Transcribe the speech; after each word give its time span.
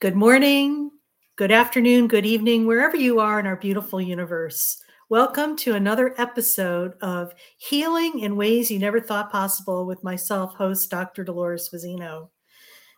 Good 0.00 0.16
morning, 0.16 0.92
good 1.36 1.52
afternoon, 1.52 2.08
good 2.08 2.24
evening, 2.24 2.66
wherever 2.66 2.96
you 2.96 3.20
are 3.20 3.38
in 3.38 3.46
our 3.46 3.56
beautiful 3.56 4.00
universe. 4.00 4.82
Welcome 5.10 5.56
to 5.56 5.74
another 5.74 6.14
episode 6.16 6.94
of 7.02 7.34
Healing 7.58 8.20
in 8.20 8.34
Ways 8.34 8.70
You 8.70 8.78
Never 8.78 8.98
Thought 8.98 9.30
Possible 9.30 9.84
with 9.84 10.02
myself, 10.02 10.54
host 10.54 10.90
Dr. 10.90 11.22
Dolores 11.22 11.68
Fazzino. 11.68 12.30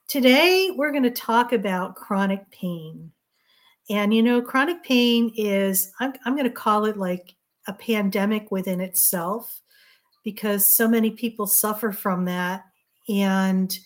Today, 0.07 0.71
we're 0.77 0.93
going 0.93 1.03
to 1.03 1.11
talk 1.11 1.53
about 1.53 1.97
chronic 1.97 2.49
pain. 2.53 3.11
And 3.91 4.15
you 4.15 4.23
know, 4.23 4.41
chronic 4.41 4.85
pain 4.85 5.33
is, 5.37 5.91
I'm, 5.99 6.13
I'm 6.25 6.37
going 6.37 6.45
to 6.45 6.51
call 6.51 6.85
it 6.85 6.97
like 6.97 7.35
a 7.67 7.73
pandemic 7.73 8.53
within 8.53 8.81
itself 8.81 9.61
because 10.23 10.65
so 10.65 10.87
many 10.87 11.11
people 11.11 11.49
suffer 11.49 11.91
from 11.91 12.27
that. 12.27 12.63
And 13.09 13.77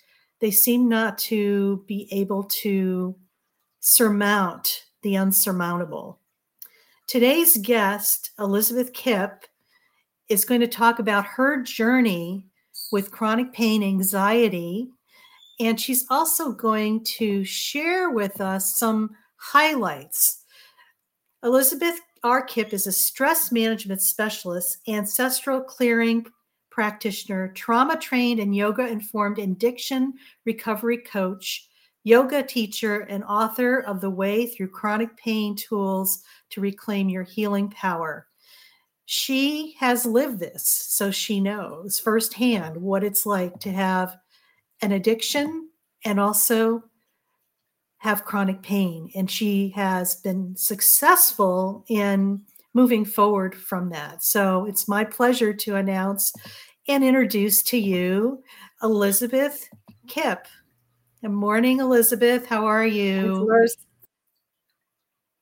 they 0.40 0.50
seem 0.50 0.88
not 0.88 1.18
to 1.18 1.84
be 1.86 2.08
able 2.10 2.44
to 2.44 3.14
surmount 3.80 4.84
the 5.02 5.16
unsurmountable. 5.16 6.18
Today's 7.06 7.56
guest, 7.58 8.32
Elizabeth 8.38 8.92
Kipp, 8.92 9.44
is 10.28 10.44
going 10.44 10.60
to 10.60 10.66
talk 10.66 10.98
about 10.98 11.24
her 11.24 11.62
journey 11.62 12.44
with 12.90 13.12
chronic 13.12 13.52
pain 13.52 13.82
anxiety. 13.82 14.88
And 15.60 15.80
she's 15.80 16.04
also 16.10 16.52
going 16.52 17.04
to 17.04 17.44
share 17.44 18.10
with 18.10 18.40
us 18.40 18.74
some 18.74 19.10
highlights. 19.36 20.42
Elizabeth 21.42 22.00
R. 22.22 22.42
Kipp 22.42 22.72
is 22.72 22.86
a 22.86 22.92
stress 22.92 23.52
management 23.52 24.02
specialist, 24.02 24.78
ancestral 24.88 25.60
clearing 25.60 26.26
practitioner, 26.76 27.48
trauma 27.54 27.96
trained 27.96 28.38
and 28.38 28.54
yoga 28.54 28.86
informed 28.86 29.38
addiction 29.38 30.12
recovery 30.44 30.98
coach, 30.98 31.70
yoga 32.04 32.42
teacher, 32.42 33.00
and 33.08 33.24
author 33.24 33.78
of 33.78 34.02
The 34.02 34.10
Way 34.10 34.46
Through 34.46 34.68
Chronic 34.68 35.16
Pain 35.16 35.56
Tools 35.56 36.22
to 36.50 36.60
Reclaim 36.60 37.08
Your 37.08 37.22
Healing 37.22 37.70
Power. 37.70 38.26
She 39.06 39.74
has 39.80 40.04
lived 40.04 40.38
this, 40.38 40.66
so 40.66 41.10
she 41.10 41.40
knows 41.40 41.98
firsthand 41.98 42.76
what 42.76 43.02
it's 43.02 43.24
like 43.24 43.58
to 43.60 43.72
have 43.72 44.14
an 44.82 44.92
addiction 44.92 45.70
and 46.04 46.20
also 46.20 46.84
have 47.96 48.26
chronic 48.26 48.60
pain. 48.60 49.10
And 49.14 49.30
she 49.30 49.70
has 49.70 50.16
been 50.16 50.54
successful 50.56 51.86
in 51.88 52.42
moving 52.76 53.06
forward 53.06 53.54
from 53.54 53.88
that. 53.88 54.22
So 54.22 54.66
it's 54.66 54.86
my 54.86 55.02
pleasure 55.02 55.54
to 55.54 55.76
announce 55.76 56.30
and 56.86 57.02
introduce 57.02 57.62
to 57.62 57.78
you 57.78 58.42
Elizabeth 58.82 59.66
Kipp. 60.08 60.46
Good 61.22 61.30
morning, 61.30 61.80
Elizabeth. 61.80 62.44
How 62.44 62.66
are 62.66 62.86
you? 62.86 63.48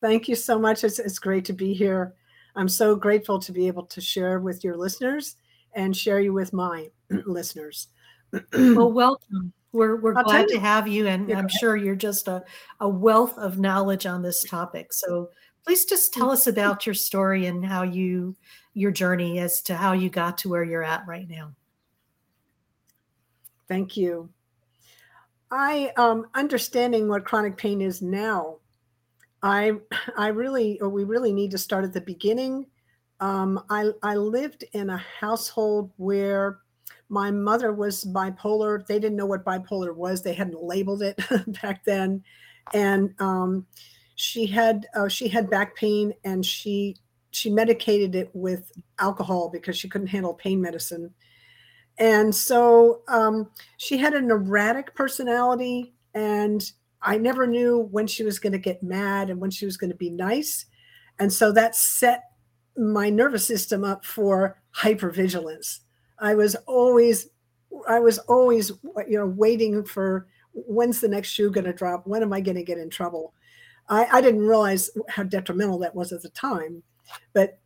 Thank 0.00 0.28
you 0.28 0.36
so 0.36 0.60
much. 0.60 0.84
It's, 0.84 1.00
it's 1.00 1.18
great 1.18 1.44
to 1.46 1.52
be 1.52 1.74
here. 1.74 2.14
I'm 2.54 2.68
so 2.68 2.94
grateful 2.94 3.40
to 3.40 3.50
be 3.50 3.66
able 3.66 3.86
to 3.86 4.00
share 4.00 4.38
with 4.38 4.62
your 4.62 4.76
listeners 4.76 5.34
and 5.74 5.96
share 5.96 6.20
you 6.20 6.32
with 6.32 6.52
my 6.52 6.88
listeners. 7.26 7.88
well, 8.52 8.92
welcome. 8.92 9.52
We're, 9.72 9.96
we're 9.96 10.22
glad 10.22 10.46
to 10.50 10.60
have 10.60 10.86
you, 10.86 11.08
and 11.08 11.28
yeah. 11.28 11.36
I'm 11.36 11.48
sure 11.48 11.74
you're 11.74 11.96
just 11.96 12.28
a, 12.28 12.44
a 12.78 12.88
wealth 12.88 13.36
of 13.38 13.58
knowledge 13.58 14.06
on 14.06 14.22
this 14.22 14.44
topic. 14.44 14.92
So 14.92 15.30
please 15.64 15.84
just 15.84 16.12
tell 16.12 16.30
us 16.30 16.46
about 16.46 16.86
your 16.86 16.94
story 16.94 17.46
and 17.46 17.64
how 17.64 17.82
you 17.82 18.36
your 18.74 18.90
journey 18.90 19.38
as 19.38 19.62
to 19.62 19.74
how 19.74 19.92
you 19.92 20.10
got 20.10 20.36
to 20.38 20.48
where 20.48 20.64
you're 20.64 20.84
at 20.84 21.06
right 21.06 21.28
now. 21.28 21.52
Thank 23.68 23.96
you. 23.96 24.28
I 25.50 25.92
um, 25.96 26.26
understanding 26.34 27.08
what 27.08 27.24
chronic 27.24 27.56
pain 27.56 27.80
is 27.80 28.02
now. 28.02 28.56
I 29.42 29.72
I 30.16 30.28
really 30.28 30.80
or 30.80 30.88
we 30.88 31.04
really 31.04 31.32
need 31.32 31.50
to 31.52 31.58
start 31.58 31.84
at 31.84 31.92
the 31.92 32.00
beginning. 32.00 32.66
Um, 33.20 33.62
I 33.70 33.90
I 34.02 34.16
lived 34.16 34.64
in 34.72 34.90
a 34.90 35.02
household 35.20 35.92
where 35.96 36.58
my 37.08 37.30
mother 37.30 37.72
was 37.72 38.04
bipolar. 38.04 38.84
They 38.86 38.98
didn't 38.98 39.16
know 39.16 39.26
what 39.26 39.44
bipolar 39.44 39.94
was. 39.94 40.22
They 40.22 40.34
hadn't 40.34 40.62
labeled 40.62 41.02
it 41.02 41.18
back 41.62 41.84
then, 41.84 42.24
and 42.72 43.14
um, 43.20 43.66
she 44.14 44.46
had 44.46 44.86
uh, 44.94 45.08
she 45.08 45.28
had 45.28 45.50
back 45.50 45.74
pain 45.76 46.12
and 46.24 46.44
she 46.44 46.96
she 47.30 47.50
medicated 47.50 48.14
it 48.14 48.30
with 48.32 48.70
alcohol 49.00 49.48
because 49.48 49.76
she 49.76 49.88
couldn't 49.88 50.06
handle 50.06 50.34
pain 50.34 50.60
medicine. 50.60 51.12
And 51.98 52.34
so 52.34 53.02
um, 53.08 53.50
she 53.76 53.96
had 53.96 54.14
an 54.14 54.30
erratic 54.30 54.94
personality 54.94 55.94
and 56.14 56.70
i 57.02 57.18
never 57.18 57.46
knew 57.46 57.88
when 57.90 58.06
she 58.06 58.22
was 58.22 58.38
going 58.38 58.52
to 58.52 58.58
get 58.58 58.82
mad 58.82 59.28
and 59.28 59.40
when 59.40 59.50
she 59.50 59.64
was 59.64 59.76
going 59.76 59.90
to 59.90 59.96
be 59.96 60.10
nice. 60.10 60.66
And 61.18 61.32
so 61.32 61.52
that 61.52 61.74
set 61.76 62.22
my 62.76 63.10
nervous 63.10 63.46
system 63.46 63.84
up 63.84 64.04
for 64.04 64.60
hypervigilance. 64.76 65.80
I 66.18 66.34
was 66.34 66.54
always 66.66 67.28
i 67.88 67.98
was 67.98 68.18
always 68.20 68.70
you 69.08 69.18
know 69.18 69.26
waiting 69.26 69.84
for 69.84 70.28
when's 70.52 71.00
the 71.00 71.08
next 71.08 71.30
shoe 71.30 71.50
going 71.50 71.64
to 71.64 71.72
drop? 71.72 72.06
When 72.06 72.22
am 72.22 72.32
i 72.32 72.40
going 72.40 72.56
to 72.56 72.62
get 72.62 72.78
in 72.78 72.90
trouble 72.90 73.34
I, 73.88 74.06
I 74.12 74.20
didn't 74.20 74.46
realize 74.46 74.90
how 75.08 75.24
detrimental 75.24 75.78
that 75.80 75.94
was 75.94 76.12
at 76.12 76.22
the 76.22 76.30
time, 76.30 76.82
but 77.32 77.58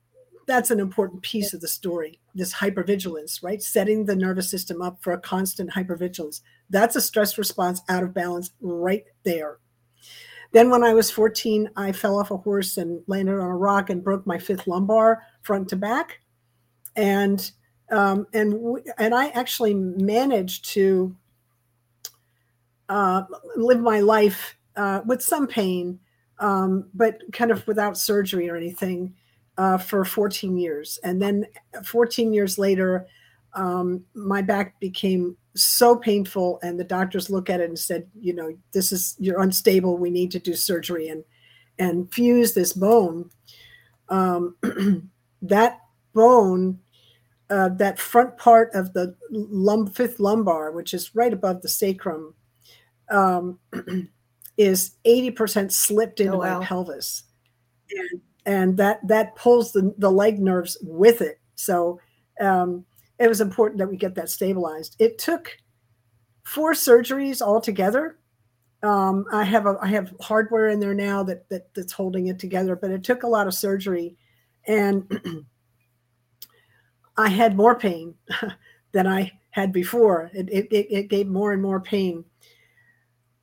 that's 0.46 0.70
an 0.70 0.80
important 0.80 1.22
piece 1.22 1.52
of 1.52 1.60
the 1.60 1.68
story 1.68 2.18
this 2.34 2.54
hypervigilance 2.54 3.42
right? 3.42 3.62
Setting 3.62 4.04
the 4.04 4.16
nervous 4.16 4.50
system 4.50 4.80
up 4.80 5.02
for 5.02 5.12
a 5.12 5.20
constant 5.20 5.70
hypervigilance. 5.70 6.40
That's 6.70 6.96
a 6.96 7.00
stress 7.00 7.36
response 7.36 7.82
out 7.88 8.02
of 8.02 8.14
balance 8.14 8.52
right 8.60 9.04
there. 9.24 9.58
Then 10.52 10.70
when 10.70 10.82
i 10.82 10.94
was 10.94 11.10
14 11.10 11.68
i 11.76 11.92
fell 11.92 12.18
off 12.18 12.30
a 12.30 12.36
horse 12.36 12.78
and 12.78 13.02
landed 13.06 13.34
on 13.34 13.50
a 13.50 13.56
rock 13.56 13.90
and 13.90 14.02
broke 14.02 14.26
my 14.26 14.38
fifth 14.38 14.66
lumbar 14.66 15.22
front 15.42 15.68
to 15.68 15.76
back. 15.76 16.20
And 16.96 17.50
um, 17.90 18.26
and 18.32 18.78
and 18.98 19.14
i 19.14 19.28
actually 19.28 19.74
managed 19.74 20.64
to 20.72 21.14
uh, 22.88 23.22
live 23.56 23.80
my 23.80 24.00
life 24.00 24.56
uh, 24.76 25.02
with 25.04 25.22
some 25.22 25.46
pain 25.46 26.00
um, 26.40 26.88
but 26.94 27.20
kind 27.32 27.50
of 27.50 27.66
without 27.66 27.98
surgery 27.98 28.48
or 28.48 28.56
anything 28.56 29.14
uh, 29.56 29.78
for 29.78 30.04
14 30.04 30.56
years. 30.56 30.98
And 31.02 31.20
then 31.20 31.46
14 31.84 32.32
years 32.32 32.58
later, 32.58 33.06
um, 33.54 34.04
my 34.14 34.42
back 34.42 34.78
became 34.78 35.36
so 35.54 35.96
painful, 35.96 36.60
and 36.62 36.78
the 36.78 36.84
doctors 36.84 37.30
look 37.30 37.50
at 37.50 37.60
it 37.60 37.68
and 37.68 37.78
said, 37.78 38.06
"You 38.20 38.34
know, 38.34 38.56
this 38.72 38.92
is 38.92 39.16
you're 39.18 39.40
unstable. 39.40 39.96
We 39.96 40.10
need 40.10 40.30
to 40.32 40.38
do 40.38 40.54
surgery 40.54 41.08
and 41.08 41.24
and 41.78 42.12
fuse 42.12 42.52
this 42.54 42.72
bone." 42.72 43.30
Um, 44.08 44.56
that 45.42 45.80
bone, 46.14 46.78
uh, 47.50 47.70
that 47.70 47.98
front 47.98 48.36
part 48.36 48.72
of 48.74 48.92
the 48.92 49.16
lum- 49.30 49.88
fifth 49.88 50.20
lumbar, 50.20 50.70
which 50.70 50.94
is 50.94 51.14
right 51.14 51.32
above 51.32 51.62
the 51.62 51.68
sacrum, 51.68 52.34
um, 53.10 53.58
is 54.58 54.96
80% 55.06 55.72
slipped 55.72 56.20
into 56.20 56.34
oh, 56.34 56.38
wow. 56.40 56.58
my 56.58 56.66
pelvis. 56.66 57.22
And, 57.90 58.20
and 58.44 58.76
that 58.76 59.06
that 59.06 59.36
pulls 59.36 59.72
the, 59.72 59.94
the 59.96 60.10
leg 60.10 60.38
nerves 60.38 60.76
with 60.82 61.22
it. 61.22 61.40
So 61.54 62.00
um, 62.40 62.84
it 63.18 63.28
was 63.28 63.40
important 63.40 63.78
that 63.78 63.88
we 63.88 63.96
get 63.96 64.14
that 64.16 64.28
stabilized. 64.28 64.96
It 64.98 65.18
took 65.18 65.56
four 66.44 66.72
surgeries 66.72 67.40
altogether. 67.40 68.18
Um, 68.82 69.26
I 69.32 69.44
have 69.44 69.66
a 69.66 69.76
I 69.80 69.88
have 69.88 70.14
hardware 70.20 70.68
in 70.68 70.80
there 70.80 70.94
now 70.94 71.22
that, 71.24 71.48
that 71.48 71.72
that's 71.74 71.92
holding 71.92 72.26
it 72.26 72.38
together, 72.38 72.76
but 72.76 72.90
it 72.90 73.04
took 73.04 73.22
a 73.22 73.28
lot 73.28 73.46
of 73.46 73.54
surgery, 73.54 74.16
and 74.66 75.46
I 77.16 77.28
had 77.28 77.56
more 77.56 77.76
pain 77.76 78.14
than 78.92 79.06
I 79.06 79.32
had 79.50 79.72
before. 79.72 80.30
It, 80.32 80.48
it, 80.50 80.68
it 80.72 81.08
gave 81.08 81.26
more 81.26 81.52
and 81.52 81.60
more 81.60 81.80
pain 81.80 82.24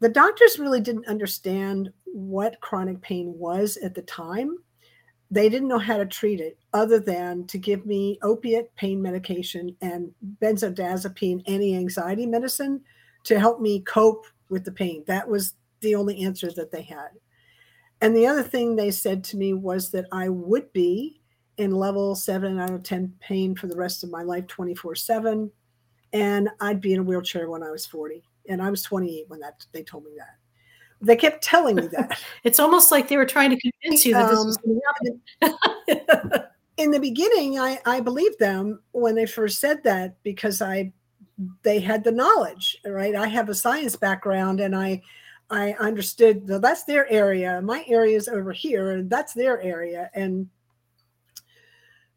the 0.05 0.09
doctors 0.09 0.59
really 0.59 0.81
didn't 0.81 1.07
understand 1.07 1.91
what 2.05 2.61
chronic 2.61 3.01
pain 3.01 3.33
was 3.39 3.75
at 3.77 3.95
the 3.95 4.03
time. 4.03 4.55
They 5.31 5.49
didn't 5.49 5.67
know 5.67 5.79
how 5.79 5.97
to 5.97 6.05
treat 6.05 6.39
it 6.39 6.59
other 6.73 6.99
than 6.99 7.47
to 7.47 7.57
give 7.57 7.87
me 7.87 8.19
opiate 8.21 8.75
pain 8.75 9.01
medication 9.01 9.75
and 9.81 10.11
benzodiazepine 10.39 11.41
anti 11.47 11.75
anxiety 11.75 12.27
medicine 12.27 12.81
to 13.23 13.39
help 13.39 13.59
me 13.59 13.79
cope 13.79 14.27
with 14.49 14.63
the 14.63 14.71
pain. 14.71 15.03
That 15.07 15.27
was 15.27 15.55
the 15.79 15.95
only 15.95 16.21
answer 16.23 16.51
that 16.51 16.69
they 16.69 16.83
had. 16.83 17.09
And 17.99 18.15
the 18.15 18.27
other 18.27 18.43
thing 18.43 18.75
they 18.75 18.91
said 18.91 19.23
to 19.23 19.37
me 19.37 19.55
was 19.55 19.89
that 19.89 20.05
I 20.11 20.29
would 20.29 20.71
be 20.71 21.19
in 21.57 21.71
level 21.71 22.13
seven 22.13 22.59
out 22.59 22.69
of 22.69 22.83
10 22.83 23.11
pain 23.21 23.55
for 23.55 23.65
the 23.65 23.75
rest 23.75 24.03
of 24.03 24.11
my 24.11 24.21
life, 24.21 24.45
24 24.45 24.93
7. 24.93 25.51
And 26.13 26.49
I'd 26.61 26.79
be 26.79 26.93
in 26.93 26.99
a 26.99 27.03
wheelchair 27.03 27.49
when 27.49 27.63
I 27.63 27.71
was 27.71 27.87
40 27.87 28.23
and 28.49 28.61
I 28.61 28.69
was 28.69 28.81
28 28.83 29.25
when 29.27 29.39
that 29.39 29.65
they 29.71 29.83
told 29.83 30.05
me 30.05 30.11
that. 30.17 30.35
They 31.01 31.15
kept 31.15 31.43
telling 31.43 31.75
me 31.75 31.87
that. 31.87 32.19
it's 32.43 32.59
almost 32.59 32.91
like 32.91 33.07
they 33.07 33.17
were 33.17 33.25
trying 33.25 33.49
to 33.51 33.59
convince 33.59 34.05
you 34.05 34.13
that 34.13 34.25
um, 34.25 34.29
this 34.29 34.45
was 34.45 34.57
going 34.57 34.79
to 35.41 35.51
happen. 35.51 36.43
in 36.77 36.91
the 36.91 36.99
beginning, 36.99 37.59
I, 37.59 37.79
I 37.85 37.99
believed 37.99 38.39
them 38.39 38.81
when 38.91 39.15
they 39.15 39.25
first 39.25 39.59
said 39.59 39.83
that 39.83 40.21
because 40.23 40.61
I 40.61 40.93
they 41.63 41.79
had 41.79 42.03
the 42.03 42.13
knowledge, 42.13 42.77
right? 42.85 43.13
I 43.13 43.27
have 43.27 43.49
a 43.49 43.55
science 43.55 43.97
background 43.97 44.61
and 44.61 44.73
I 44.73 45.01
I 45.49 45.73
understood 45.73 46.47
that 46.47 46.61
that's 46.61 46.85
their 46.85 47.09
area. 47.11 47.61
My 47.61 47.85
area 47.87 48.17
is 48.17 48.27
over 48.27 48.51
here, 48.51 48.91
and 48.91 49.09
that's 49.09 49.33
their 49.33 49.61
area. 49.61 50.09
And 50.15 50.49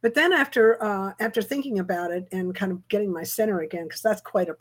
but 0.00 0.14
then 0.14 0.32
after 0.32 0.82
uh, 0.82 1.12
after 1.20 1.42
thinking 1.42 1.78
about 1.78 2.10
it 2.10 2.26
and 2.32 2.54
kind 2.54 2.72
of 2.72 2.86
getting 2.88 3.12
my 3.12 3.24
center 3.24 3.60
again, 3.60 3.84
because 3.84 4.00
that's 4.02 4.22
quite 4.22 4.48
a 4.48 4.56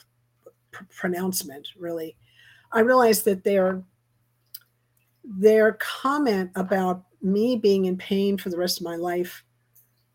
pr- 0.78 0.84
pronouncement, 0.96 1.68
really, 1.78 2.16
I 2.72 2.82
realized 2.82 3.26
that 3.26 3.44
their 3.44 3.84
their 5.24 5.74
comment 5.74 6.52
about 6.56 7.04
me 7.22 7.58
being 7.58 7.86
in 7.86 7.98
pain 7.98 8.38
for 8.38 8.50
the 8.50 8.58
rest 8.58 8.80
of 8.80 8.86
my 8.86 8.96
life 8.96 9.44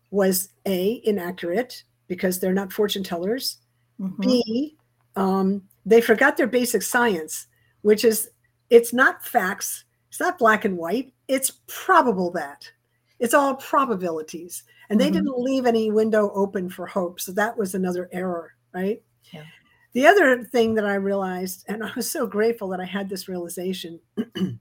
was 0.09 0.49
a 0.65 1.01
inaccurate 1.03 1.83
because 2.07 2.39
they're 2.39 2.53
not 2.53 2.73
fortune 2.73 3.03
tellers. 3.03 3.57
Mm-hmm. 3.99 4.21
B 4.21 4.77
um, 5.15 5.63
they 5.85 6.01
forgot 6.01 6.37
their 6.37 6.47
basic 6.47 6.81
science, 6.81 7.47
which 7.81 8.03
is 8.05 8.29
it's 8.69 8.93
not 8.93 9.25
facts, 9.25 9.85
it's 10.09 10.19
not 10.19 10.39
black 10.39 10.65
and 10.65 10.77
white, 10.77 11.13
it's 11.27 11.59
probable 11.67 12.31
that. 12.31 12.71
It's 13.19 13.33
all 13.33 13.55
probabilities. 13.55 14.63
And 14.89 14.99
they 14.99 15.05
mm-hmm. 15.05 15.13
didn't 15.13 15.39
leave 15.39 15.65
any 15.65 15.91
window 15.91 16.31
open 16.33 16.69
for 16.69 16.85
hope. 16.85 17.19
So 17.19 17.31
that 17.33 17.57
was 17.57 17.73
another 17.73 18.09
error, 18.11 18.53
right? 18.73 19.01
Yeah. 19.31 19.43
The 19.93 20.07
other 20.07 20.43
thing 20.43 20.73
that 20.75 20.85
I 20.85 20.95
realized, 20.95 21.65
and 21.67 21.83
I 21.83 21.91
was 21.95 22.09
so 22.09 22.25
grateful 22.25 22.67
that 22.69 22.79
I 22.79 22.85
had 22.85 23.09
this 23.09 23.27
realization 23.27 23.99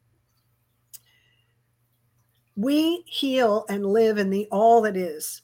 we 2.57 3.03
heal 3.07 3.65
and 3.69 3.87
live 3.87 4.19
in 4.19 4.31
the 4.31 4.47
all 4.51 4.83
that 4.83 4.97
is 4.97 5.43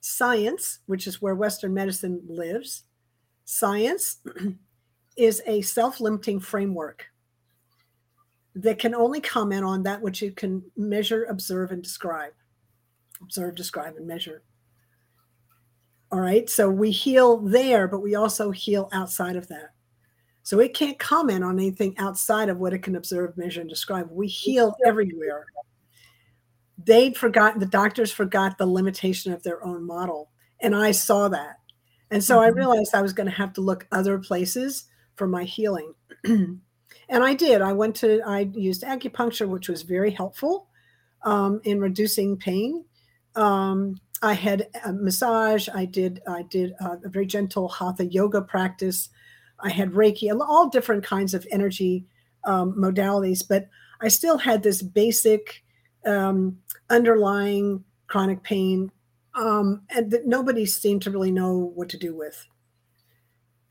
science, 0.00 0.80
which 0.86 1.06
is 1.06 1.20
where 1.20 1.34
Western 1.34 1.74
medicine 1.74 2.20
lives. 2.28 2.84
Science 3.44 4.18
is 5.16 5.42
a 5.46 5.62
self 5.62 6.00
limiting 6.00 6.40
framework 6.40 7.06
that 8.54 8.78
can 8.78 8.94
only 8.94 9.20
comment 9.20 9.64
on 9.64 9.82
that 9.82 10.00
which 10.00 10.22
you 10.22 10.32
can 10.32 10.62
measure, 10.76 11.24
observe, 11.24 11.72
and 11.72 11.82
describe. 11.82 12.32
Observe, 13.22 13.54
describe, 13.54 13.96
and 13.96 14.06
measure. 14.06 14.42
All 16.12 16.20
right. 16.20 16.48
So 16.48 16.70
we 16.70 16.90
heal 16.90 17.38
there, 17.38 17.88
but 17.88 18.00
we 18.00 18.14
also 18.14 18.50
heal 18.50 18.88
outside 18.92 19.36
of 19.36 19.48
that. 19.48 19.70
So 20.42 20.60
it 20.60 20.74
can't 20.74 20.98
comment 20.98 21.42
on 21.42 21.58
anything 21.58 21.98
outside 21.98 22.48
of 22.48 22.58
what 22.58 22.72
it 22.72 22.78
can 22.78 22.94
observe, 22.94 23.36
measure, 23.36 23.60
and 23.60 23.68
describe. 23.68 24.08
We 24.12 24.28
heal 24.28 24.76
everywhere. 24.86 25.46
They'd 26.78 27.16
forgotten, 27.16 27.58
the 27.58 27.66
doctors 27.66 28.12
forgot 28.12 28.56
the 28.56 28.66
limitation 28.66 29.32
of 29.32 29.42
their 29.42 29.64
own 29.64 29.84
model. 29.84 30.30
And 30.60 30.76
I 30.76 30.92
saw 30.92 31.26
that. 31.28 31.56
And 32.12 32.22
so 32.22 32.36
mm-hmm. 32.36 32.44
I 32.44 32.48
realized 32.48 32.94
I 32.94 33.02
was 33.02 33.12
going 33.12 33.28
to 33.28 33.34
have 33.34 33.52
to 33.54 33.60
look 33.60 33.88
other 33.90 34.18
places 34.18 34.84
for 35.16 35.26
my 35.26 35.42
healing. 35.42 35.94
and 36.24 36.60
I 37.10 37.34
did. 37.34 37.60
I 37.60 37.72
went 37.72 37.96
to, 37.96 38.20
I 38.24 38.48
used 38.52 38.84
acupuncture, 38.84 39.48
which 39.48 39.68
was 39.68 39.82
very 39.82 40.12
helpful 40.12 40.68
um, 41.24 41.60
in 41.64 41.80
reducing 41.80 42.36
pain. 42.36 42.84
Um, 43.34 43.96
I 44.22 44.34
had 44.34 44.68
a 44.84 44.92
massage. 44.92 45.68
I 45.72 45.84
did, 45.84 46.22
I 46.26 46.42
did 46.42 46.72
a, 46.80 46.98
a 47.04 47.08
very 47.08 47.26
gentle 47.26 47.68
hatha 47.68 48.06
yoga 48.06 48.42
practice. 48.42 49.10
I 49.60 49.70
had 49.70 49.92
Reiki, 49.92 50.30
all 50.38 50.68
different 50.68 51.04
kinds 51.04 51.34
of 51.34 51.46
energy 51.50 52.06
um, 52.44 52.74
modalities, 52.74 53.46
but 53.46 53.68
I 54.00 54.08
still 54.08 54.38
had 54.38 54.62
this 54.62 54.82
basic 54.82 55.64
um, 56.06 56.58
underlying 56.90 57.84
chronic 58.06 58.42
pain 58.42 58.90
um, 59.34 59.82
and 59.90 60.10
that 60.10 60.26
nobody 60.26 60.64
seemed 60.66 61.02
to 61.02 61.10
really 61.10 61.30
know 61.30 61.72
what 61.74 61.88
to 61.90 61.98
do 61.98 62.14
with 62.14 62.46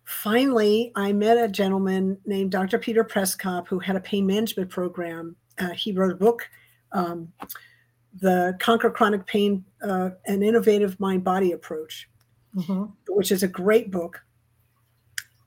finally, 0.05 0.91
I 0.95 1.11
met 1.11 1.37
a 1.37 1.47
gentleman 1.47 2.17
named 2.25 2.51
Dr. 2.51 2.77
Peter 2.77 3.03
Przekop 3.03 3.67
who 3.67 3.79
had 3.79 3.95
a 3.95 3.99
pain 3.99 4.25
management 4.25 4.69
program. 4.69 5.35
Uh, 5.59 5.71
he 5.71 5.91
wrote 5.91 6.13
a 6.13 6.15
book, 6.15 6.47
um, 6.91 7.33
The 8.21 8.55
Conquer 8.59 8.89
Chronic 8.89 9.25
Pain 9.25 9.65
uh, 9.81 10.11
An 10.25 10.41
Innovative 10.41 10.99
Mind 10.99 11.23
Body 11.23 11.51
Approach, 11.51 12.09
mm-hmm. 12.55 12.85
which 13.09 13.31
is 13.31 13.43
a 13.43 13.47
great 13.47 13.91
book. 13.91 14.23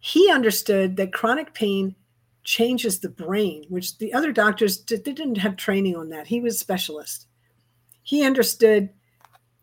He 0.00 0.30
understood 0.30 0.96
that 0.96 1.12
chronic 1.12 1.54
pain 1.54 1.94
changes 2.44 3.00
the 3.00 3.08
brain, 3.08 3.64
which 3.68 3.98
the 3.98 4.12
other 4.14 4.32
doctors 4.32 4.78
did, 4.78 5.02
didn't 5.02 5.36
have 5.36 5.56
training 5.56 5.96
on 5.96 6.08
that. 6.10 6.26
He 6.26 6.40
was 6.40 6.54
a 6.54 6.58
specialist. 6.58 7.26
He 8.02 8.24
understood 8.24 8.90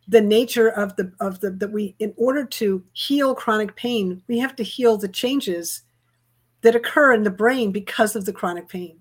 the 0.07 0.22
nature 0.22 0.69
of 0.69 0.96
the 0.96 1.12
of 1.19 1.40
the 1.40 1.50
that 1.52 1.72
we 1.72 1.96
in 2.00 2.13
order 2.18 2.46
to 2.46 2.84
heal 2.94 3.34
chronic 3.34 3.75
pain 3.75 4.22
we 4.28 4.38
have 4.38 4.56
to 4.56 4.63
heal 4.63 4.98
the 4.98 5.07
changes 5.07 5.81
that 6.62 6.75
occur 6.75 7.13
in 7.13 7.24
the 7.24 7.30
brain 7.31 7.72
because 7.72 8.16
of 8.16 8.25
the 8.25 8.34
chronic 8.34 8.69
pain 8.69 9.00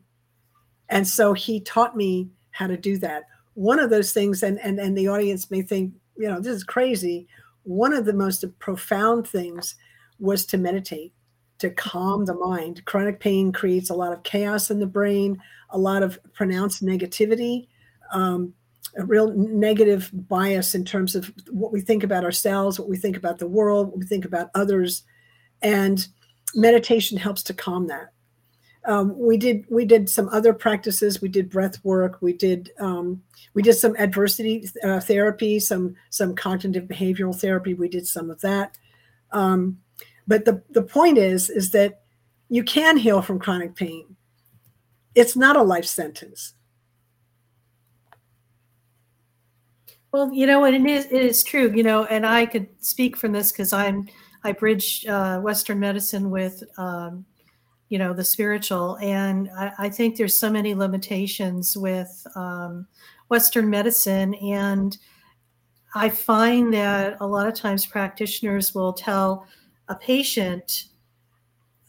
and 0.89 1.07
so 1.07 1.33
he 1.33 1.61
taught 1.61 1.97
me 1.97 2.31
how 2.53 2.67
to 2.67 2.77
do 2.77 2.97
that 2.99 3.25
one 3.55 3.79
of 3.79 3.91
those 3.91 4.13
things 4.13 4.43
and 4.43 4.59
and, 4.61 4.79
and 4.79 4.97
the 4.97 5.09
audience 5.09 5.51
may 5.51 5.63
think 5.63 5.95
you 6.17 6.29
know 6.29 6.41
this 6.41 6.57
is 6.57 6.65
crazy. 6.65 7.27
One 7.63 7.95
of 7.95 8.05
the 8.05 8.13
most 8.13 8.45
profound 8.59 9.27
things 9.27 9.75
was 10.19 10.45
to 10.47 10.59
meditate 10.59 11.13
to 11.59 11.71
calm 11.71 12.27
the 12.27 12.35
mind. 12.35 12.85
Chronic 12.85 13.21
pain 13.21 13.53
creates 13.53 13.89
a 13.89 13.95
lot 13.95 14.13
of 14.13 14.23
chaos 14.23 14.71
in 14.71 14.81
the 14.81 14.87
brain 14.87 15.41
a 15.71 15.79
lot 15.79 16.03
of 16.03 16.19
pronounced 16.35 16.85
negativity 16.85 17.67
um, 18.13 18.55
a 18.97 19.05
real 19.05 19.33
negative 19.35 20.11
bias 20.13 20.75
in 20.75 20.85
terms 20.85 21.15
of 21.15 21.33
what 21.51 21.73
we 21.73 21.81
think 21.81 22.05
about 22.05 22.25
ourselves, 22.25 22.79
what 22.79 22.89
we 22.89 22.97
think 22.97 23.17
about 23.17 23.39
the 23.39 23.47
world, 23.47 23.89
what 23.89 23.99
we 23.99 24.07
think 24.07 24.25
about 24.25 24.51
others, 24.55 25.03
and 25.63 26.07
meditation 26.55 27.19
helps 27.19 27.43
to 27.43 27.55
calm 27.55 27.89
that. 27.89 28.13
Um, 28.87 29.19
we 29.19 29.37
did 29.37 29.65
we 29.71 29.85
did 29.85 30.09
some 30.09 30.29
other 30.29 30.53
practices. 30.53 31.23
We 31.23 31.29
did 31.29 31.51
breath 31.51 31.83
work. 31.85 32.19
We 32.21 32.33
did 32.33 32.71
um, 32.79 33.23
we 33.55 33.63
did 33.63 33.75
some 33.75 33.97
adversity 33.97 34.69
uh, 34.83 35.01
therapy, 35.01 35.59
some 35.59 35.97
some 36.11 36.35
cognitive 36.35 36.85
behavioral 36.85 37.39
therapy. 37.39 37.75
We 37.75 37.89
did 37.89 38.07
some 38.07 38.31
of 38.31 38.41
that. 38.43 38.77
Um, 39.33 39.79
but 40.27 40.45
the 40.45 40.63
the 40.71 40.83
point 40.83 41.19
is 41.19 41.51
is 41.51 41.71
that 41.71 42.03
you 42.49 42.63
can 42.63 42.97
heal 42.97 43.23
from 43.23 43.39
chronic 43.39 43.75
pain. 43.75 44.17
It's 45.15 45.37
not 45.37 45.57
a 45.57 45.63
life 45.63 45.87
sentence 45.87 46.55
Well, 50.15 50.33
you 50.33 50.47
know, 50.47 50.63
and 50.65 50.77
it 50.77 50.89
is 50.89 51.07
it 51.07 51.23
is 51.23 51.43
true, 51.43 51.73
you 51.75 51.83
know, 51.83 52.05
and 52.05 52.25
I 52.25 52.47
could 52.47 52.69
speak 52.79 53.17
from 53.17 53.33
this 53.33 53.51
because 53.51 53.73
I'm 53.73 54.07
I 54.45 54.53
bridge 54.53 55.05
uh, 55.07 55.41
Western 55.41 55.81
medicine 55.81 56.31
with 56.31 56.63
um, 56.79 57.25
you 57.95 57.99
know 57.99 58.13
the 58.13 58.25
spiritual, 58.25 58.99
and 59.01 59.49
I, 59.57 59.73
I, 59.79 59.89
think 59.89 60.17
there's 60.17 60.37
so 60.37 60.51
many 60.51 60.75
limitations 60.75 61.77
with 61.77 62.27
um, 62.35 62.89
Western 63.29 63.71
medicine, 63.71 64.35
and 64.35 64.99
I 65.95 66.09
find 66.09 66.75
that 66.75 67.19
a 67.21 67.27
lot 67.29 67.47
of 67.47 67.55
times 67.55 67.87
practitioners 67.87 68.75
will 68.75 68.95
tell 68.95 69.47
a 69.87 69.95
patient 69.95 70.87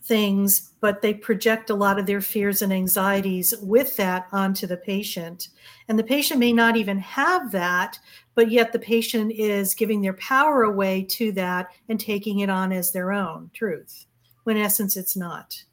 things, 0.03 0.73
but 0.79 1.01
they 1.01 1.15
project 1.15 1.71
a 1.71 1.73
lot 1.73 1.97
of 1.97 2.05
their 2.05 2.21
fears 2.21 2.61
and 2.61 2.71
anxieties 2.71 3.55
with 3.63 3.97
that 3.97 4.27
onto 4.31 4.67
the 4.67 4.77
patient. 4.77 5.47
And 5.87 5.97
the 5.97 6.03
patient 6.03 6.39
may 6.39 6.53
not 6.53 6.77
even 6.77 6.99
have 6.99 7.51
that, 7.51 7.97
but 8.35 8.51
yet 8.51 8.71
the 8.71 8.77
patient 8.77 9.31
is 9.31 9.73
giving 9.73 10.03
their 10.03 10.13
power 10.13 10.61
away 10.61 11.01
to 11.17 11.31
that 11.31 11.69
and 11.89 11.99
taking 11.99 12.41
it 12.41 12.49
on 12.51 12.71
as 12.71 12.91
their 12.91 13.11
own 13.11 13.49
truth, 13.55 14.05
when 14.43 14.55
in 14.55 14.61
essence 14.61 14.95
it's 14.95 15.17
not. 15.17 15.63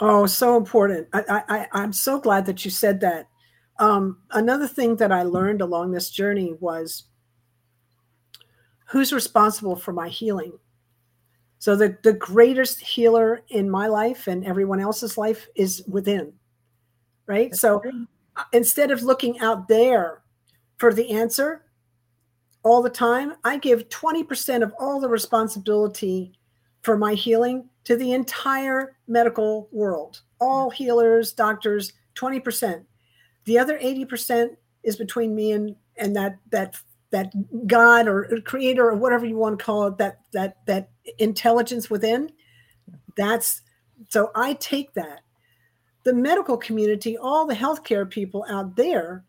Oh, 0.00 0.26
so 0.26 0.56
important. 0.56 1.08
I, 1.12 1.42
I, 1.48 1.66
I'm 1.72 1.92
so 1.92 2.18
glad 2.18 2.46
that 2.46 2.64
you 2.64 2.70
said 2.70 3.00
that. 3.00 3.28
Um, 3.78 4.18
another 4.30 4.66
thing 4.66 4.96
that 4.96 5.12
I 5.12 5.22
learned 5.22 5.60
along 5.60 5.92
this 5.92 6.10
journey 6.10 6.54
was 6.60 7.04
who's 8.88 9.12
responsible 9.12 9.76
for 9.76 9.92
my 9.92 10.08
healing 10.08 10.52
so 11.60 11.76
the, 11.76 11.98
the 12.02 12.14
greatest 12.14 12.80
healer 12.80 13.42
in 13.50 13.68
my 13.68 13.86
life 13.86 14.26
and 14.26 14.46
everyone 14.46 14.80
else's 14.80 15.18
life 15.18 15.46
is 15.54 15.84
within. 15.86 16.32
Right. 17.26 17.50
That's 17.50 17.60
so 17.60 17.82
instead 18.52 18.90
of 18.90 19.02
looking 19.02 19.38
out 19.40 19.68
there 19.68 20.22
for 20.78 20.94
the 20.94 21.10
answer 21.10 21.66
all 22.62 22.80
the 22.82 22.90
time, 22.90 23.34
I 23.44 23.58
give 23.58 23.90
20% 23.90 24.62
of 24.62 24.72
all 24.80 25.00
the 25.00 25.08
responsibility 25.08 26.32
for 26.80 26.96
my 26.96 27.12
healing 27.12 27.68
to 27.84 27.96
the 27.96 28.12
entire 28.12 28.96
medical 29.08 29.68
world. 29.72 30.20
All 30.40 30.70
healers, 30.70 31.32
doctors, 31.32 31.92
20%. 32.14 32.84
The 33.44 33.58
other 33.58 33.78
80% 33.78 34.56
is 34.82 34.96
between 34.96 35.34
me 35.34 35.52
and 35.52 35.76
and 35.96 36.16
that 36.16 36.38
that 36.50 36.76
that 37.10 37.32
God 37.66 38.08
or 38.08 38.40
creator 38.44 38.88
or 38.88 38.96
whatever 38.96 39.26
you 39.26 39.36
want 39.36 39.58
to 39.58 39.64
call 39.64 39.86
it, 39.86 39.98
that 39.98 40.20
that 40.32 40.56
that 40.66 40.90
intelligence 41.18 41.90
within. 41.90 42.30
That's 43.16 43.62
so 44.08 44.30
I 44.34 44.54
take 44.54 44.94
that. 44.94 45.20
The 46.04 46.14
medical 46.14 46.56
community, 46.56 47.18
all 47.18 47.46
the 47.46 47.54
healthcare 47.54 48.08
people 48.08 48.46
out 48.48 48.76
there, 48.76 49.24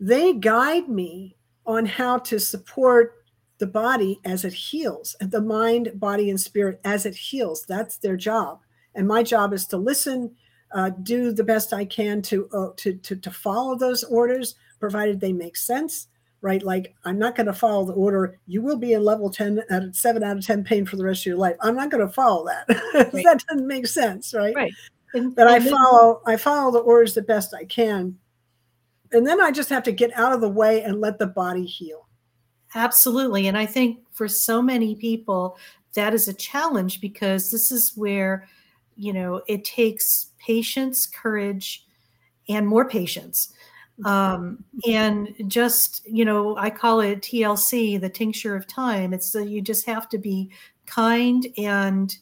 they 0.00 0.32
guide 0.32 0.88
me 0.88 1.36
on 1.66 1.86
how 1.86 2.18
to 2.18 2.40
support 2.40 3.23
the 3.58 3.66
body 3.66 4.20
as 4.24 4.44
it 4.44 4.52
heals, 4.52 5.16
the 5.20 5.40
mind, 5.40 5.92
body, 5.94 6.30
and 6.30 6.40
spirit 6.40 6.80
as 6.84 7.06
it 7.06 7.14
heals. 7.14 7.64
That's 7.66 7.98
their 7.98 8.16
job. 8.16 8.60
And 8.94 9.06
my 9.06 9.22
job 9.22 9.52
is 9.52 9.66
to 9.66 9.76
listen, 9.76 10.34
uh, 10.72 10.90
do 11.02 11.32
the 11.32 11.44
best 11.44 11.72
I 11.72 11.84
can 11.84 12.22
to, 12.22 12.48
uh, 12.52 12.68
to 12.76 12.94
to 12.94 13.16
to 13.16 13.30
follow 13.30 13.76
those 13.76 14.04
orders, 14.04 14.56
provided 14.80 15.20
they 15.20 15.32
make 15.32 15.56
sense. 15.56 16.08
Right, 16.40 16.62
like 16.62 16.94
I'm 17.06 17.18
not 17.18 17.36
going 17.36 17.46
to 17.46 17.54
follow 17.54 17.86
the 17.86 17.94
order. 17.94 18.38
You 18.46 18.60
will 18.60 18.76
be 18.76 18.92
in 18.92 19.02
level 19.02 19.30
ten 19.30 19.62
out 19.70 19.82
of 19.82 19.96
seven 19.96 20.22
out 20.22 20.36
of 20.36 20.44
ten 20.44 20.62
pain 20.62 20.84
for 20.84 20.96
the 20.96 21.04
rest 21.04 21.22
of 21.22 21.26
your 21.26 21.38
life. 21.38 21.56
I'm 21.60 21.74
not 21.74 21.90
going 21.90 22.06
to 22.06 22.12
follow 22.12 22.46
that. 22.46 22.66
Right. 22.94 23.24
that 23.24 23.44
doesn't 23.48 23.66
make 23.66 23.86
sense, 23.86 24.34
right? 24.34 24.54
Right. 24.54 24.72
And, 25.14 25.34
but 25.34 25.46
and 25.46 25.64
I 25.64 25.70
follow 25.70 26.20
I 26.26 26.36
follow 26.36 26.70
the 26.70 26.80
orders 26.80 27.14
the 27.14 27.22
best 27.22 27.54
I 27.54 27.64
can, 27.64 28.18
and 29.12 29.26
then 29.26 29.40
I 29.40 29.52
just 29.52 29.70
have 29.70 29.84
to 29.84 29.92
get 29.92 30.12
out 30.18 30.32
of 30.32 30.42
the 30.42 30.50
way 30.50 30.82
and 30.82 31.00
let 31.00 31.18
the 31.18 31.26
body 31.26 31.64
heal. 31.64 32.08
Absolutely, 32.74 33.46
and 33.46 33.56
I 33.56 33.66
think 33.66 34.00
for 34.12 34.26
so 34.28 34.60
many 34.60 34.94
people 34.96 35.56
that 35.94 36.12
is 36.12 36.26
a 36.28 36.34
challenge 36.34 37.00
because 37.00 37.50
this 37.50 37.70
is 37.70 37.92
where 37.96 38.48
you 38.96 39.12
know 39.12 39.42
it 39.48 39.64
takes 39.64 40.30
patience 40.38 41.06
courage 41.06 41.86
and 42.48 42.66
more 42.66 42.88
patience. 42.88 43.52
Um, 44.04 44.64
and 44.88 45.34
just 45.48 46.02
you 46.06 46.24
know 46.24 46.56
i 46.58 46.70
call 46.70 47.00
it 47.00 47.22
tlc 47.22 48.00
the 48.00 48.08
tincture 48.10 48.56
of 48.56 48.66
time. 48.66 49.12
It's 49.14 49.32
that 49.32 49.48
you 49.48 49.62
just 49.62 49.86
have 49.86 50.08
to 50.10 50.18
be 50.18 50.50
kind 50.86 51.46
and 51.58 52.16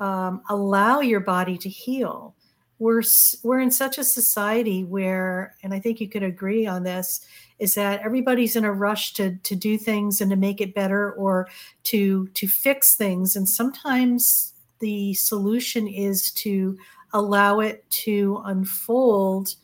um, 0.00 0.42
allow 0.50 1.00
your 1.00 1.20
body 1.20 1.58
to 1.58 1.68
heal 1.70 2.34
we're 2.80 3.02
we're 3.44 3.60
in 3.60 3.70
such 3.70 3.98
a 3.98 4.04
society 4.04 4.82
where 4.82 5.54
and 5.62 5.72
i 5.72 5.78
think 5.78 6.00
you 6.00 6.08
could 6.08 6.24
agree 6.24 6.66
on 6.66 6.82
this 6.82 7.24
is 7.60 7.74
that 7.74 8.00
everybody's 8.00 8.56
in 8.56 8.64
a 8.64 8.72
rush 8.72 9.12
to 9.12 9.36
to 9.36 9.54
do 9.54 9.78
things 9.78 10.20
and 10.20 10.30
to 10.30 10.36
make 10.36 10.60
it 10.60 10.74
better 10.74 11.12
or 11.12 11.46
to 11.84 12.26
to 12.28 12.48
fix 12.48 12.96
things. 12.96 13.36
And 13.36 13.48
sometimes 13.48 14.54
the 14.80 15.14
solution 15.14 15.86
is 15.86 16.32
to 16.32 16.76
allow 17.12 17.60
it 17.60 17.88
to 17.90 18.40
unfold 18.46 19.54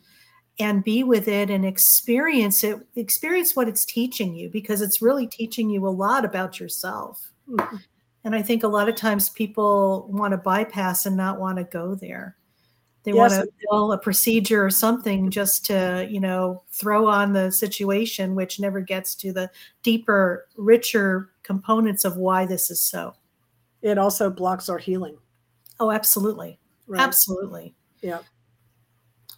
and 0.58 0.84
be 0.84 1.04
with 1.04 1.26
it 1.26 1.50
and 1.50 1.64
experience 1.64 2.62
it 2.62 2.86
experience 2.96 3.56
what 3.56 3.68
it's 3.68 3.84
teaching 3.84 4.34
you 4.34 4.50
because 4.50 4.82
it's 4.82 5.02
really 5.02 5.26
teaching 5.26 5.70
you 5.70 5.86
a 5.86 5.88
lot 5.88 6.24
about 6.24 6.60
yourself. 6.60 7.32
Mm-hmm. 7.48 7.76
and 8.24 8.34
i 8.34 8.42
think 8.42 8.64
a 8.64 8.68
lot 8.68 8.88
of 8.88 8.96
times 8.96 9.30
people 9.30 10.08
want 10.10 10.32
to 10.32 10.36
bypass 10.36 11.06
and 11.06 11.16
not 11.16 11.38
want 11.38 11.58
to 11.58 11.62
go 11.62 11.94
there 11.94 12.34
they 13.06 13.12
yes. 13.12 13.30
want 13.30 13.32
to 13.32 13.52
bill 13.70 13.92
a 13.92 13.98
procedure 13.98 14.62
or 14.62 14.70
something 14.70 15.30
just 15.30 15.64
to 15.66 16.06
you 16.10 16.20
know 16.20 16.62
throw 16.70 17.06
on 17.06 17.32
the 17.32 17.50
situation 17.50 18.34
which 18.34 18.60
never 18.60 18.80
gets 18.80 19.14
to 19.14 19.32
the 19.32 19.50
deeper 19.82 20.46
richer 20.58 21.30
components 21.42 22.04
of 22.04 22.18
why 22.18 22.44
this 22.44 22.70
is 22.70 22.82
so. 22.82 23.14
It 23.80 23.96
also 23.96 24.28
blocks 24.28 24.68
our 24.68 24.78
healing. 24.78 25.16
Oh 25.80 25.90
absolutely. 25.90 26.58
Right. 26.86 27.00
absolutely. 27.00 27.74
Yeah 28.02 28.18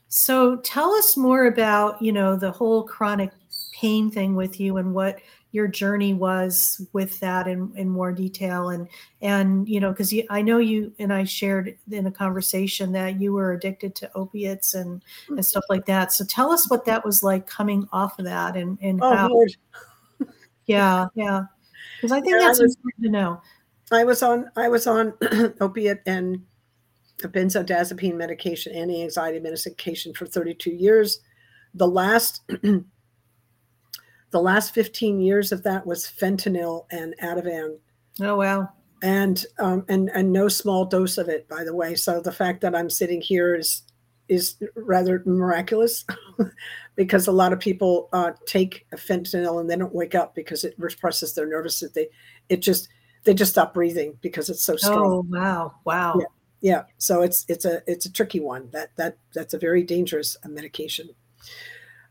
so 0.09 0.57
tell 0.57 0.93
us 0.93 1.17
more 1.17 1.47
about 1.47 2.01
you 2.03 2.13
know 2.13 2.35
the 2.35 2.51
whole 2.51 2.83
chronic 2.83 3.31
pain 3.73 4.11
thing 4.11 4.35
with 4.35 4.59
you 4.59 4.79
and 4.79 4.95
what 4.95 5.21
your 5.53 5.67
journey 5.67 6.13
was 6.13 6.87
with 6.93 7.19
that 7.21 7.49
in, 7.49 7.73
in 7.77 7.89
more 7.89 8.13
detail. 8.13 8.71
And 8.71 8.89
and 9.23 9.69
you 9.69 9.81
know 9.81 9.91
because 9.91 10.15
i 10.31 10.43
know 10.43 10.59
you 10.59 10.93
and 10.99 11.13
i 11.13 11.25
shared 11.25 11.77
in 11.91 12.07
a 12.07 12.11
conversation 12.11 12.93
that 12.93 13.21
you 13.21 13.33
were 13.33 13.53
addicted 13.53 13.95
to 13.97 14.11
opiates 14.15 14.75
and 14.75 15.03
and 15.29 15.45
stuff 15.45 15.65
like 15.69 15.87
that. 15.87 16.13
So 16.13 16.25
tell 16.25 16.51
us 16.51 16.71
what 16.71 16.85
that 16.85 17.05
was 17.05 17.23
like 17.23 17.47
coming 17.47 17.89
off 17.93 18.19
of 18.19 18.25
that 18.27 18.57
and 18.57 18.79
and 18.83 19.01
oh, 19.03 19.15
how 19.15 19.29
Lord. 19.29 19.57
yeah 20.67 21.07
yeah. 21.15 21.45
Because 21.97 22.13
i 22.13 22.21
think 22.21 22.33
yeah, 22.33 22.47
that's 22.47 22.61
I 22.61 22.65
was, 22.65 22.77
important 22.77 23.05
to 23.05 23.11
know. 23.11 23.43
I 23.91 24.05
was 24.05 24.23
on 24.23 24.51
i 24.57 24.69
was 24.69 24.87
on 24.87 25.15
opiate 25.61 26.03
and 26.07 26.43
benzodiazepine 27.23 28.15
medication 28.15 28.73
anti-anxiety 28.75 29.41
medication 29.41 30.15
for 30.15 30.27
32 30.27 30.71
years. 30.71 31.21
The 31.75 31.89
last 31.89 32.43
the 34.31 34.41
last 34.41 34.75
15 34.75 35.21
years 35.21 35.53
of 35.53 35.63
that 35.63 35.87
was 35.87 36.07
fentanyl 36.07 36.87
and 36.91 37.15
Ativan. 37.23 37.79
Oh 38.21 38.37
wow. 38.37 38.69
And 39.03 39.45
um, 39.59 39.85
and 39.89 40.11
and 40.13 40.33
no 40.33 40.49
small 40.49 40.85
dose 40.85 41.19
of 41.19 41.29
it, 41.29 41.49
by 41.49 41.65
the 41.65 41.75
way. 41.75 41.95
So 41.95 42.21
the 42.21 42.33
fact 42.33 42.61
that 42.63 42.75
I'm 42.75 42.91
sitting 42.91 43.21
here 43.21 43.55
is 43.55 43.83
is 44.29 44.57
rather 44.75 45.23
miraculous 45.25 46.05
because 46.97 47.27
a 47.27 47.33
lot 47.33 47.53
of 47.53 47.61
people 47.61 48.09
uh, 48.13 48.33
take 48.47 48.87
fentanyl 48.95 49.61
and 49.61 49.71
they 49.71 49.77
don't 49.77 49.95
wake 49.95 50.15
up 50.15 50.35
because 50.35 50.65
it 50.65 50.75
represses 50.79 51.35
their 51.35 51.47
nervous 51.47 51.79
system. 51.79 51.93
They 51.95 52.55
it 52.55 52.61
just 52.61 52.89
they 53.25 53.35
just 53.35 53.53
stop 53.53 53.73
breathing 53.73 54.19
because 54.21 54.51
it's 54.51 54.65
so 54.65 54.77
strong. 54.77 54.99
Oh 54.99 55.27
wow, 55.29 55.75
wow. 55.85 56.17
Yeah, 56.19 56.27
yeah. 56.61 56.83
So 56.99 57.23
it's 57.23 57.45
it's 57.49 57.65
a 57.65 57.83
it's 57.87 58.05
a 58.05 58.13
tricky 58.13 58.41
one. 58.41 58.69
That 58.73 58.91
that 58.97 59.17
that's 59.33 59.55
a 59.55 59.59
very 59.59 59.85
dangerous 59.85 60.37
medication. 60.45 61.11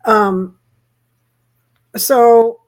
Um, 0.05 0.57
so 1.97 2.61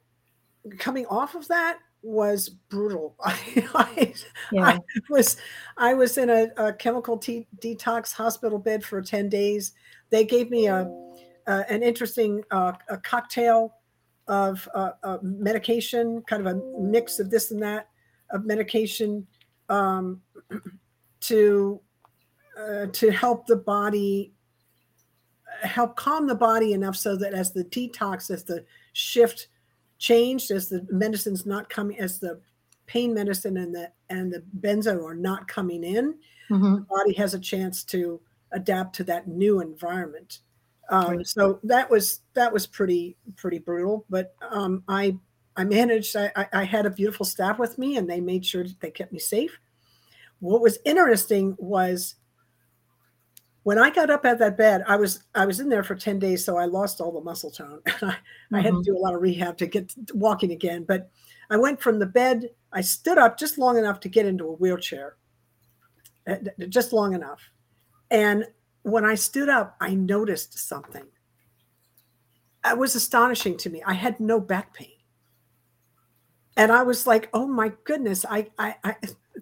coming 0.78 1.06
off 1.08 1.36
of 1.36 1.48
that 1.48 1.80
was 2.02 2.50
brutal. 2.50 3.16
I, 3.24 3.68
I, 3.74 4.14
yeah. 4.52 4.66
I 4.66 4.80
was 5.10 5.38
I 5.78 5.94
was 5.94 6.18
in 6.18 6.30
a, 6.30 6.48
a 6.58 6.74
chemical 6.74 7.18
te- 7.18 7.48
detox 7.60 8.14
hospital 8.14 8.60
bed 8.60 8.84
for 8.84 9.02
ten 9.02 9.30
days. 9.30 9.74
They 10.10 10.26
gave 10.26 10.50
me 10.50 10.68
a, 10.68 10.90
a 11.48 11.72
an 11.72 11.84
interesting 11.84 12.44
uh, 12.52 12.74
a 12.90 12.98
cocktail 12.98 13.76
of 14.28 14.68
uh, 14.76 14.92
uh, 15.04 15.18
medication, 15.22 16.22
kind 16.28 16.46
of 16.46 16.56
a 16.56 16.80
mix 16.80 17.20
of 17.20 17.30
this 17.30 17.52
and 17.52 17.62
that 17.64 17.90
of 18.32 18.46
medication 18.46 19.26
um, 19.70 20.22
to 21.22 21.82
uh, 22.58 22.86
to 22.94 23.12
help 23.12 23.48
the 23.48 23.56
body 23.56 24.34
help 25.64 25.96
calm 25.96 26.28
the 26.28 26.36
body 26.36 26.74
enough 26.74 26.96
so 26.96 27.18
that 27.18 27.34
as 27.34 27.52
the 27.52 27.66
detox 27.66 28.32
as 28.32 28.44
the 28.44 28.64
shift 29.00 29.48
changed 29.98 30.52
as 30.52 30.70
the 30.70 30.86
medicine's 30.92 31.46
not 31.46 31.70
coming 31.70 32.00
as 32.00 32.20
the 32.20 32.40
pain 32.86 33.14
medicine 33.14 33.58
and 33.58 33.74
the 33.74 33.92
and 34.10 34.32
the 34.32 34.44
benzo 34.62 35.04
are 35.04 35.16
not 35.16 35.48
coming 35.48 35.84
in 35.84 36.16
mm-hmm. 36.50 36.76
the 36.76 36.86
body 36.90 37.14
has 37.14 37.34
a 37.34 37.40
chance 37.40 37.84
to 37.84 38.20
adapt 38.52 38.96
to 38.96 39.04
that 39.04 39.28
new 39.28 39.62
environment 39.62 40.40
um, 40.90 41.18
right. 41.18 41.28
so 41.28 41.60
that 41.64 41.90
was 41.90 42.22
that 42.34 42.52
was 42.52 42.66
pretty 42.66 43.16
pretty 43.36 43.60
brutal 43.60 44.06
but 44.10 44.34
um, 44.50 44.84
i 44.88 45.16
i 45.56 45.64
managed 45.64 46.16
I, 46.16 46.48
I 46.52 46.64
had 46.64 46.86
a 46.86 46.90
beautiful 46.92 47.26
staff 47.26 47.60
with 47.60 47.78
me 47.78 47.98
and 47.98 48.10
they 48.10 48.22
made 48.22 48.46
sure 48.46 48.64
that 48.64 48.80
they 48.80 48.92
kept 48.92 49.14
me 49.14 49.20
safe 49.20 49.60
what 50.40 50.62
was 50.62 50.80
interesting 50.86 51.56
was 51.60 52.16
when 53.64 53.78
I 53.78 53.90
got 53.90 54.10
up 54.10 54.26
at 54.26 54.40
that 54.40 54.58
bed, 54.58 54.84
I 54.88 54.96
was 54.96 55.24
I 55.36 55.46
was 55.46 55.60
in 55.60 55.70
there 55.70 55.84
for 55.84 55.96
10 55.96 56.20
days, 56.20 56.44
so 56.44 56.58
I 56.58 56.66
lost 56.66 57.02
all 57.02 57.12
the 57.12 57.22
muscle 57.22 57.52
tone. 57.52 57.82
I, 57.88 57.92
mm-hmm. 57.92 58.56
I 58.56 58.62
had 58.62 58.70
to 58.70 58.72
mm-hmm. 58.76 58.82
do 58.82 58.98
a 58.98 59.00
lot 59.00 59.16
of 59.16 59.22
rehab 59.22 59.58
to 59.58 59.68
get 59.68 59.94
walking 60.14 60.52
again. 60.52 60.86
But 60.88 61.10
I 61.50 61.58
went 61.58 61.82
from 61.82 62.00
the 62.00 62.06
bed, 62.06 62.50
I 62.72 62.82
stood 62.82 63.18
up 63.18 63.38
just 63.38 63.58
long 63.58 63.78
enough 63.78 64.00
to 64.02 64.10
get 64.10 64.26
into 64.26 64.46
a 64.46 64.54
wheelchair, 64.54 65.18
eh, 66.28 66.38
just 66.70 66.94
long 66.94 67.14
enough. 67.14 67.42
And 68.12 68.46
when 68.84 69.06
I 69.06 69.16
stood 69.16 69.50
up, 69.50 69.76
I 69.82 69.94
noticed 69.94 70.58
something. 70.58 71.06
It 72.66 72.78
was 72.78 72.96
astonishing 72.96 73.58
to 73.58 73.70
me. 73.70 73.82
I 73.86 73.94
had 73.94 74.20
no 74.20 74.40
back 74.40 74.74
pain. 74.74 74.92
And 76.58 76.72
I 76.72 76.84
was 76.84 77.08
like, 77.08 77.30
oh 77.34 77.48
my 77.48 77.72
goodness, 77.86 78.26
I, 78.30 78.48
I, 78.58 78.76
I 78.84 78.96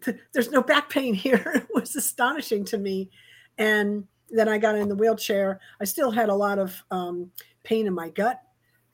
there's 0.34 0.52
no 0.52 0.62
back 0.62 0.90
pain 0.90 1.14
here. 1.14 1.42
it 1.56 1.68
was 1.74 1.96
astonishing 1.96 2.64
to 2.66 2.78
me 2.78 3.10
and 3.58 4.06
then 4.30 4.50
I 4.50 4.58
got 4.58 4.76
in 4.76 4.90
the 4.90 4.96
wheelchair. 4.96 5.60
I 5.80 5.86
still 5.86 6.12
had 6.12 6.30
a 6.30 6.36
lot 6.36 6.60
of 6.60 6.84
um, 6.92 7.32
pain 7.64 7.88
in 7.88 7.94
my 7.94 8.10
gut, 8.10 8.42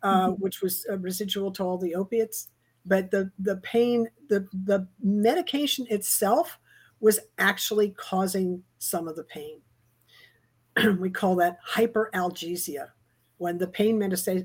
uh, 0.01 0.29
mm-hmm. 0.29 0.41
which 0.41 0.61
was 0.61 0.85
residual 0.99 1.51
to 1.53 1.63
all 1.63 1.77
the 1.77 1.95
opiates. 1.95 2.49
But 2.85 3.11
the 3.11 3.31
the 3.39 3.57
pain, 3.57 4.07
the 4.29 4.47
the 4.65 4.87
medication 5.01 5.87
itself 5.89 6.59
was 6.99 7.19
actually 7.37 7.89
causing 7.91 8.63
some 8.79 9.07
of 9.07 9.15
the 9.15 9.23
pain. 9.23 9.61
we 10.99 11.09
call 11.09 11.35
that 11.35 11.57
hyperalgesia 11.69 12.89
when 13.37 13.57
the 13.57 13.67
pain 13.67 13.97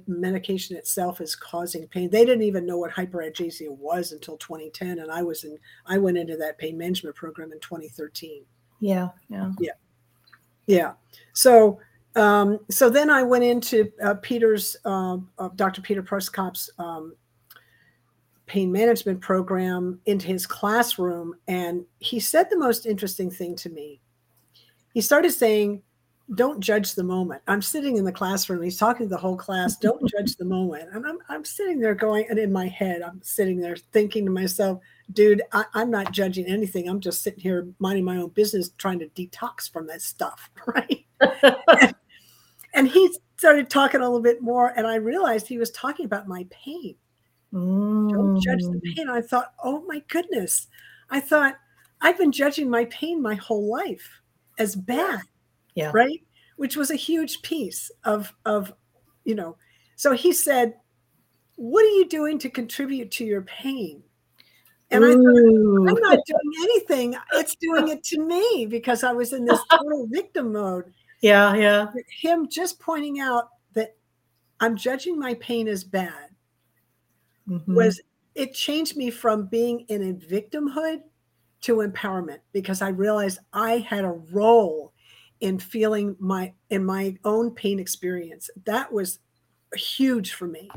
medication 0.06 0.76
itself 0.76 1.20
is 1.20 1.37
causing 1.37 1.87
pain. 1.87 2.10
They 2.10 2.25
didn't 2.25 2.42
even 2.42 2.66
know 2.66 2.78
what 2.78 2.90
hyperalgesia 2.90 3.70
was 3.70 4.12
until 4.12 4.37
2010, 4.38 4.98
and 4.98 5.10
I 5.10 5.22
was 5.22 5.44
in. 5.44 5.58
I 5.87 5.98
went 5.98 6.18
into 6.18 6.37
that 6.38 6.58
pain 6.58 6.76
management 6.78 7.16
program 7.16 7.52
in 7.52 7.60
2013. 7.60 8.44
Yeah, 8.80 9.08
yeah, 9.28 9.52
yeah. 9.60 9.72
Yeah. 10.68 10.92
So 11.32 11.80
um, 12.14 12.60
so 12.70 12.90
then 12.90 13.10
I 13.10 13.22
went 13.22 13.44
into 13.44 13.90
uh, 14.02 14.14
Peter's 14.14 14.76
uh, 14.84 15.18
uh, 15.38 15.48
Dr. 15.56 15.82
Peter 15.82 16.02
Przekop's 16.02 16.70
um, 16.78 17.14
pain 18.46 18.72
management 18.72 19.20
program 19.20 20.00
into 20.06 20.26
his 20.26 20.46
classroom, 20.46 21.34
and 21.46 21.84
he 22.00 22.20
said 22.20 22.48
the 22.50 22.58
most 22.58 22.87
interesting 22.87 23.30
thing 23.30 23.54
to 23.56 23.70
me. 23.70 24.00
He 24.94 25.00
started 25.00 25.30
saying, 25.30 25.82
"Don't 26.34 26.60
judge 26.60 26.94
the 26.94 27.04
moment." 27.04 27.42
I'm 27.46 27.62
sitting 27.62 27.96
in 27.96 28.04
the 28.04 28.12
classroom. 28.12 28.62
He's 28.62 28.78
talking 28.78 29.06
to 29.06 29.10
the 29.10 29.20
whole 29.20 29.37
class. 29.37 29.76
Don't 29.76 30.10
judge 30.10 30.37
the 30.37 30.44
moment, 30.44 30.88
and 30.92 31.06
I'm 31.06 31.18
I'm 31.28 31.44
sitting 31.44 31.78
there 31.78 31.94
going, 31.94 32.26
and 32.28 32.38
in 32.38 32.52
my 32.52 32.66
head, 32.66 33.00
I'm 33.02 33.20
sitting 33.22 33.60
there 33.60 33.76
thinking 33.92 34.25
to 34.25 34.30
myself, 34.30 34.80
dude, 35.12 35.42
I, 35.52 35.64
I'm 35.74 35.90
not 35.90 36.12
judging 36.12 36.46
anything. 36.46 36.88
I'm 36.88 37.00
just 37.00 37.22
sitting 37.22 37.40
here 37.40 37.68
minding 37.78 38.04
my 38.04 38.16
own 38.16 38.30
business, 38.30 38.70
trying 38.78 38.98
to 39.00 39.08
detox 39.08 39.70
from 39.70 39.86
that 39.86 40.02
stuff, 40.02 40.50
right? 40.66 41.06
and 42.74 42.88
he 42.88 43.16
started 43.36 43.70
talking 43.70 44.00
a 44.00 44.04
little 44.04 44.20
bit 44.20 44.42
more, 44.42 44.72
and 44.76 44.86
I 44.86 44.96
realized 44.96 45.46
he 45.46 45.58
was 45.58 45.70
talking 45.70 46.06
about 46.06 46.28
my 46.28 46.46
pain. 46.50 46.96
Mm. 47.52 48.10
Don't 48.10 48.40
judge 48.40 48.62
the 48.62 48.80
mm. 48.84 48.96
pain. 48.96 49.08
I 49.08 49.20
thought, 49.20 49.54
oh 49.62 49.84
my 49.86 50.02
goodness. 50.08 50.66
I 51.10 51.20
thought 51.20 51.54
I've 52.00 52.18
been 52.18 52.32
judging 52.32 52.68
my 52.68 52.84
pain 52.86 53.22
my 53.22 53.34
whole 53.34 53.70
life 53.70 54.20
as 54.58 54.76
bad. 54.76 55.20
Yeah. 55.74 55.90
Right. 55.94 56.22
Which 56.56 56.76
was 56.76 56.90
a 56.90 56.96
huge 56.96 57.42
piece 57.42 57.90
of 58.04 58.34
of, 58.44 58.72
you 59.24 59.34
know. 59.34 59.56
So 59.96 60.12
he 60.12 60.32
said, 60.32 60.74
What 61.56 61.84
are 61.84 61.96
you 61.96 62.08
doing 62.08 62.38
to 62.40 62.50
contribute 62.50 63.10
to 63.12 63.24
your 63.24 63.42
pain? 63.42 64.02
And 64.90 65.04
Ooh. 65.04 65.87
I 65.87 65.90
thought, 65.90 65.97
I'm 65.97 66.02
not 66.02 66.18
doing 66.26 66.52
anything. 66.62 67.16
It's 67.35 67.54
doing 67.57 67.88
it 67.88 68.02
to 68.04 68.25
me 68.25 68.66
because 68.68 69.04
I 69.04 69.12
was 69.12 69.33
in 69.33 69.45
this 69.45 69.61
total 69.71 70.07
victim 70.11 70.52
mode. 70.52 70.92
Yeah, 71.21 71.54
yeah. 71.54 71.87
Him 72.21 72.49
just 72.49 72.80
pointing 72.80 73.21
out 73.21 73.50
that 73.75 73.97
I'm 74.61 74.76
judging 74.76 75.18
my 75.18 75.35
pain 75.35 75.68
as 75.68 75.85
bad 75.85 76.30
mm-hmm. 77.49 77.75
was 77.75 78.00
it 78.35 78.54
changed 78.54 78.97
me 78.97 79.11
from 79.11 79.47
being 79.47 79.80
in 79.88 80.11
a 80.11 80.14
victimhood 80.14 81.02
to 81.62 81.76
empowerment 81.76 82.38
because 82.52 82.83
I 82.83 82.88
realized 82.88 83.40
I 83.52 83.78
had 83.78 84.04
a 84.04 84.21
role 84.33 84.92
in 85.40 85.59
feeling 85.59 86.16
my 86.18 86.52
in 86.71 86.85
my 86.85 87.16
own 87.25 87.50
pain 87.50 87.78
experience. 87.78 88.49
That 88.64 88.92
was 88.92 89.18
huge 89.75 90.33
for 90.33 90.47
me. 90.47 90.71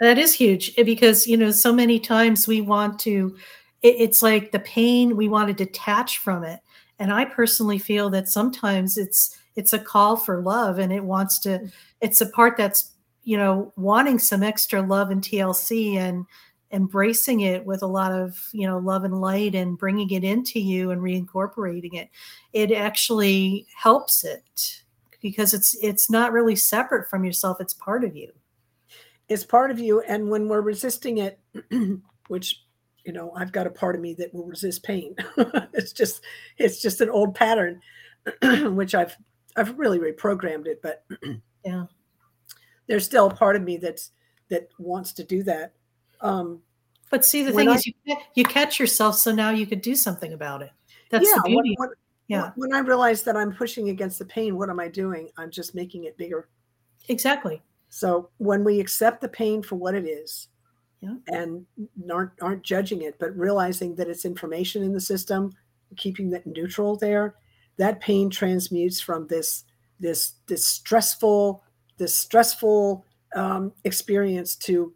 That 0.00 0.18
is 0.18 0.32
huge 0.34 0.72
eh, 0.78 0.82
because 0.84 1.26
you 1.26 1.36
know 1.36 1.50
so 1.50 1.72
many 1.72 1.98
times 1.98 2.46
we 2.46 2.60
want 2.60 2.98
to 3.00 3.36
it, 3.82 3.96
it's 3.98 4.22
like 4.22 4.52
the 4.52 4.60
pain 4.60 5.16
we 5.16 5.28
want 5.28 5.48
to 5.48 5.54
detach 5.54 6.18
from 6.18 6.44
it. 6.44 6.60
And 6.98 7.12
I 7.12 7.24
personally 7.24 7.78
feel 7.78 8.10
that 8.10 8.28
sometimes 8.28 8.96
it's 8.98 9.36
it's 9.56 9.72
a 9.72 9.78
call 9.78 10.16
for 10.16 10.40
love 10.42 10.78
and 10.78 10.92
it 10.92 11.02
wants 11.04 11.38
to 11.40 11.68
it's 12.00 12.20
a 12.20 12.26
part 12.30 12.56
that's 12.56 12.92
you 13.24 13.36
know 13.36 13.72
wanting 13.76 14.18
some 14.18 14.42
extra 14.42 14.82
love 14.82 15.10
and 15.10 15.22
TLC 15.22 15.96
and 15.96 16.26
embracing 16.70 17.40
it 17.40 17.64
with 17.64 17.82
a 17.82 17.86
lot 17.86 18.12
of 18.12 18.48
you 18.52 18.66
know 18.66 18.78
love 18.78 19.04
and 19.04 19.20
light 19.20 19.54
and 19.54 19.78
bringing 19.78 20.10
it 20.10 20.22
into 20.22 20.60
you 20.60 20.90
and 20.90 21.00
reincorporating 21.00 21.94
it 21.94 22.10
it 22.52 22.70
actually 22.72 23.66
helps 23.74 24.22
it 24.22 24.82
because 25.22 25.54
it's 25.54 25.74
it's 25.82 26.10
not 26.10 26.30
really 26.32 26.54
separate 26.54 27.08
from 27.08 27.24
yourself 27.24 27.58
it's 27.60 27.72
part 27.72 28.04
of 28.04 28.14
you 28.14 28.30
it's 29.28 29.44
part 29.44 29.70
of 29.70 29.78
you 29.78 30.00
and 30.02 30.28
when 30.28 30.48
we're 30.48 30.60
resisting 30.60 31.18
it 31.18 31.38
which 32.28 32.62
you 33.04 33.12
know 33.12 33.32
i've 33.36 33.52
got 33.52 33.66
a 33.66 33.70
part 33.70 33.94
of 33.94 34.00
me 34.00 34.14
that 34.14 34.32
will 34.32 34.46
resist 34.46 34.82
pain 34.82 35.14
it's 35.72 35.92
just 35.92 36.22
it's 36.56 36.80
just 36.80 37.00
an 37.00 37.10
old 37.10 37.34
pattern 37.34 37.80
which 38.74 38.94
i've 38.94 39.16
i've 39.56 39.78
really 39.78 39.98
reprogrammed 39.98 40.66
it 40.66 40.80
but 40.82 41.04
yeah 41.64 41.84
there's 42.86 43.04
still 43.04 43.26
a 43.26 43.34
part 43.34 43.56
of 43.56 43.62
me 43.62 43.76
that's 43.76 44.12
that 44.48 44.68
wants 44.78 45.12
to 45.12 45.24
do 45.24 45.42
that 45.42 45.72
um, 46.20 46.60
but 47.10 47.24
see, 47.24 47.42
the 47.42 47.52
thing 47.52 47.68
I, 47.68 47.74
is, 47.74 47.86
you 47.86 47.94
you 48.34 48.44
catch 48.44 48.78
yourself, 48.78 49.16
so 49.16 49.32
now 49.32 49.50
you 49.50 49.66
could 49.66 49.80
do 49.80 49.94
something 49.94 50.32
about 50.32 50.62
it. 50.62 50.70
That's 51.10 51.26
yeah, 51.26 51.36
the 51.36 51.42
beauty. 51.48 51.74
When, 51.78 51.88
when, 51.88 51.96
yeah. 52.28 52.50
When 52.56 52.74
I 52.74 52.80
realize 52.80 53.22
that 53.22 53.36
I'm 53.36 53.52
pushing 53.52 53.88
against 53.88 54.18
the 54.18 54.26
pain, 54.26 54.56
what 54.56 54.68
am 54.68 54.78
I 54.78 54.88
doing? 54.88 55.30
I'm 55.38 55.50
just 55.50 55.74
making 55.74 56.04
it 56.04 56.18
bigger. 56.18 56.48
Exactly. 57.08 57.62
So 57.88 58.30
when 58.38 58.64
we 58.64 58.80
accept 58.80 59.20
the 59.20 59.28
pain 59.28 59.62
for 59.62 59.76
what 59.76 59.94
it 59.94 60.04
is, 60.04 60.48
yeah. 61.00 61.14
and 61.28 61.64
aren't 62.10 62.32
aren't 62.40 62.62
judging 62.62 63.02
it, 63.02 63.18
but 63.18 63.36
realizing 63.36 63.94
that 63.96 64.08
it's 64.08 64.24
information 64.24 64.82
in 64.82 64.92
the 64.92 65.00
system, 65.00 65.52
keeping 65.96 66.30
that 66.30 66.46
neutral 66.46 66.96
there, 66.96 67.36
that 67.76 68.00
pain 68.00 68.30
transmutes 68.30 69.00
from 69.00 69.26
this 69.28 69.64
this 70.00 70.34
this 70.46 70.66
stressful 70.66 71.62
this 71.98 72.16
stressful 72.16 73.04
um, 73.34 73.72
experience 73.84 74.56
to 74.56 74.92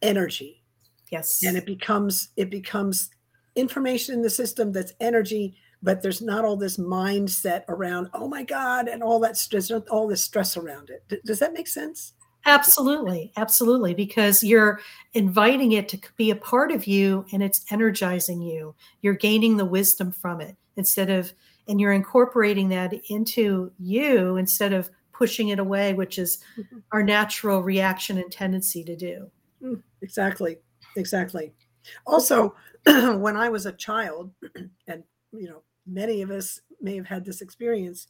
energy. 0.00 0.62
Yes. 1.10 1.44
And 1.44 1.56
it 1.56 1.66
becomes 1.66 2.28
it 2.36 2.50
becomes 2.50 3.10
information 3.54 4.14
in 4.14 4.22
the 4.22 4.30
system 4.30 4.72
that's 4.72 4.94
energy 5.00 5.56
but 5.82 6.00
there's 6.00 6.22
not 6.22 6.44
all 6.44 6.56
this 6.56 6.78
mindset 6.78 7.64
around 7.68 8.08
oh 8.14 8.26
my 8.26 8.42
god 8.42 8.88
and 8.88 9.02
all 9.02 9.20
that 9.20 9.36
stress 9.36 9.70
all 9.90 10.08
this 10.08 10.24
stress 10.24 10.56
around 10.56 10.88
it. 10.88 11.22
Does 11.26 11.38
that 11.40 11.52
make 11.52 11.68
sense 11.68 12.14
absolutely 12.44 13.32
absolutely 13.36 13.94
because 13.94 14.42
you're 14.42 14.80
inviting 15.12 15.72
it 15.72 15.88
to 15.88 15.98
be 16.16 16.30
a 16.30 16.36
part 16.36 16.72
of 16.72 16.86
you 16.86 17.24
and 17.32 17.42
it's 17.42 17.64
energizing 17.70 18.40
you 18.40 18.74
you're 19.00 19.14
gaining 19.14 19.56
the 19.56 19.64
wisdom 19.64 20.10
from 20.10 20.40
it 20.40 20.56
instead 20.76 21.10
of 21.10 21.32
and 21.68 21.80
you're 21.80 21.92
incorporating 21.92 22.68
that 22.68 22.92
into 23.10 23.70
you 23.78 24.36
instead 24.36 24.72
of 24.72 24.90
pushing 25.12 25.48
it 25.48 25.58
away 25.58 25.94
which 25.94 26.18
is 26.18 26.38
mm-hmm. 26.58 26.78
our 26.90 27.02
natural 27.02 27.62
reaction 27.62 28.18
and 28.18 28.32
tendency 28.32 28.82
to 28.82 28.96
do 28.96 29.30
mm, 29.62 29.80
exactly 30.00 30.56
exactly. 30.96 31.52
Also, 32.06 32.54
when 32.86 33.36
I 33.36 33.48
was 33.48 33.66
a 33.66 33.72
child, 33.72 34.32
and 34.86 35.02
you 35.32 35.48
know, 35.48 35.62
many 35.86 36.22
of 36.22 36.30
us 36.30 36.60
may 36.80 36.96
have 36.96 37.06
had 37.06 37.24
this 37.24 37.40
experience, 37.40 38.08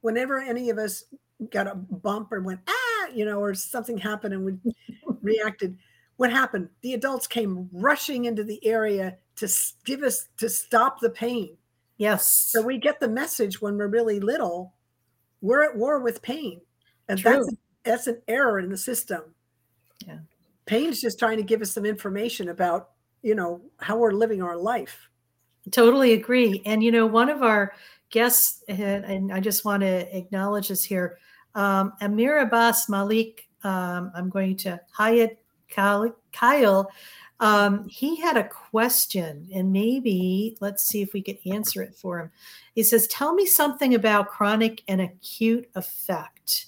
whenever 0.00 0.38
any 0.40 0.70
of 0.70 0.78
us 0.78 1.04
got 1.50 1.66
a 1.66 1.74
bump 1.74 2.32
or 2.32 2.40
went, 2.40 2.60
ah, 2.68 2.83
you 3.14 3.24
know, 3.24 3.40
or 3.40 3.54
something 3.54 3.98
happened 3.98 4.34
and 4.34 4.44
we 4.44 4.74
reacted, 5.22 5.76
what 6.16 6.30
happened? 6.30 6.68
The 6.82 6.94
adults 6.94 7.26
came 7.26 7.68
rushing 7.72 8.24
into 8.26 8.44
the 8.44 8.64
area 8.66 9.16
to 9.36 9.48
give 9.84 10.02
us 10.02 10.28
to 10.38 10.48
stop 10.48 11.00
the 11.00 11.10
pain. 11.10 11.56
Yes. 11.96 12.26
So 12.26 12.62
we 12.62 12.78
get 12.78 13.00
the 13.00 13.08
message 13.08 13.60
when 13.60 13.76
we're 13.76 13.88
really 13.88 14.20
little, 14.20 14.74
we're 15.40 15.62
at 15.62 15.76
war 15.76 16.00
with 16.00 16.22
pain. 16.22 16.60
And 17.08 17.18
True. 17.18 17.32
that's 17.32 17.54
that's 17.84 18.06
an 18.06 18.20
error 18.28 18.58
in 18.58 18.70
the 18.70 18.76
system. 18.76 19.22
Yeah. 20.06 20.18
Pain's 20.66 21.00
just 21.00 21.18
trying 21.18 21.36
to 21.36 21.42
give 21.42 21.60
us 21.60 21.72
some 21.72 21.84
information 21.84 22.48
about, 22.48 22.90
you 23.22 23.34
know, 23.34 23.60
how 23.78 23.98
we're 23.98 24.12
living 24.12 24.42
our 24.42 24.56
life. 24.56 25.10
Totally 25.70 26.12
agree. 26.12 26.62
And, 26.64 26.82
you 26.82 26.90
know, 26.90 27.06
one 27.06 27.28
of 27.28 27.42
our 27.42 27.72
guests, 28.10 28.62
and 28.68 29.32
I 29.32 29.40
just 29.40 29.64
want 29.64 29.82
to 29.82 30.16
acknowledge 30.16 30.68
this 30.68 30.84
here, 30.84 31.18
um, 31.54 31.92
Amir 32.00 32.38
Abbas 32.40 32.88
Malik, 32.88 33.48
um, 33.62 34.10
I'm 34.14 34.28
going 34.28 34.56
to 34.58 34.80
Hyatt 34.92 35.38
Kyle. 35.70 36.90
Um, 37.40 37.88
he 37.88 38.16
had 38.16 38.36
a 38.36 38.48
question, 38.48 39.48
and 39.52 39.72
maybe 39.72 40.56
let's 40.60 40.86
see 40.86 41.02
if 41.02 41.12
we 41.12 41.20
can 41.20 41.36
answer 41.46 41.82
it 41.82 41.94
for 41.94 42.20
him. 42.20 42.30
He 42.74 42.82
says, 42.82 43.06
Tell 43.08 43.34
me 43.34 43.46
something 43.46 43.94
about 43.94 44.28
chronic 44.28 44.82
and 44.88 45.00
acute 45.00 45.68
effect. 45.74 46.66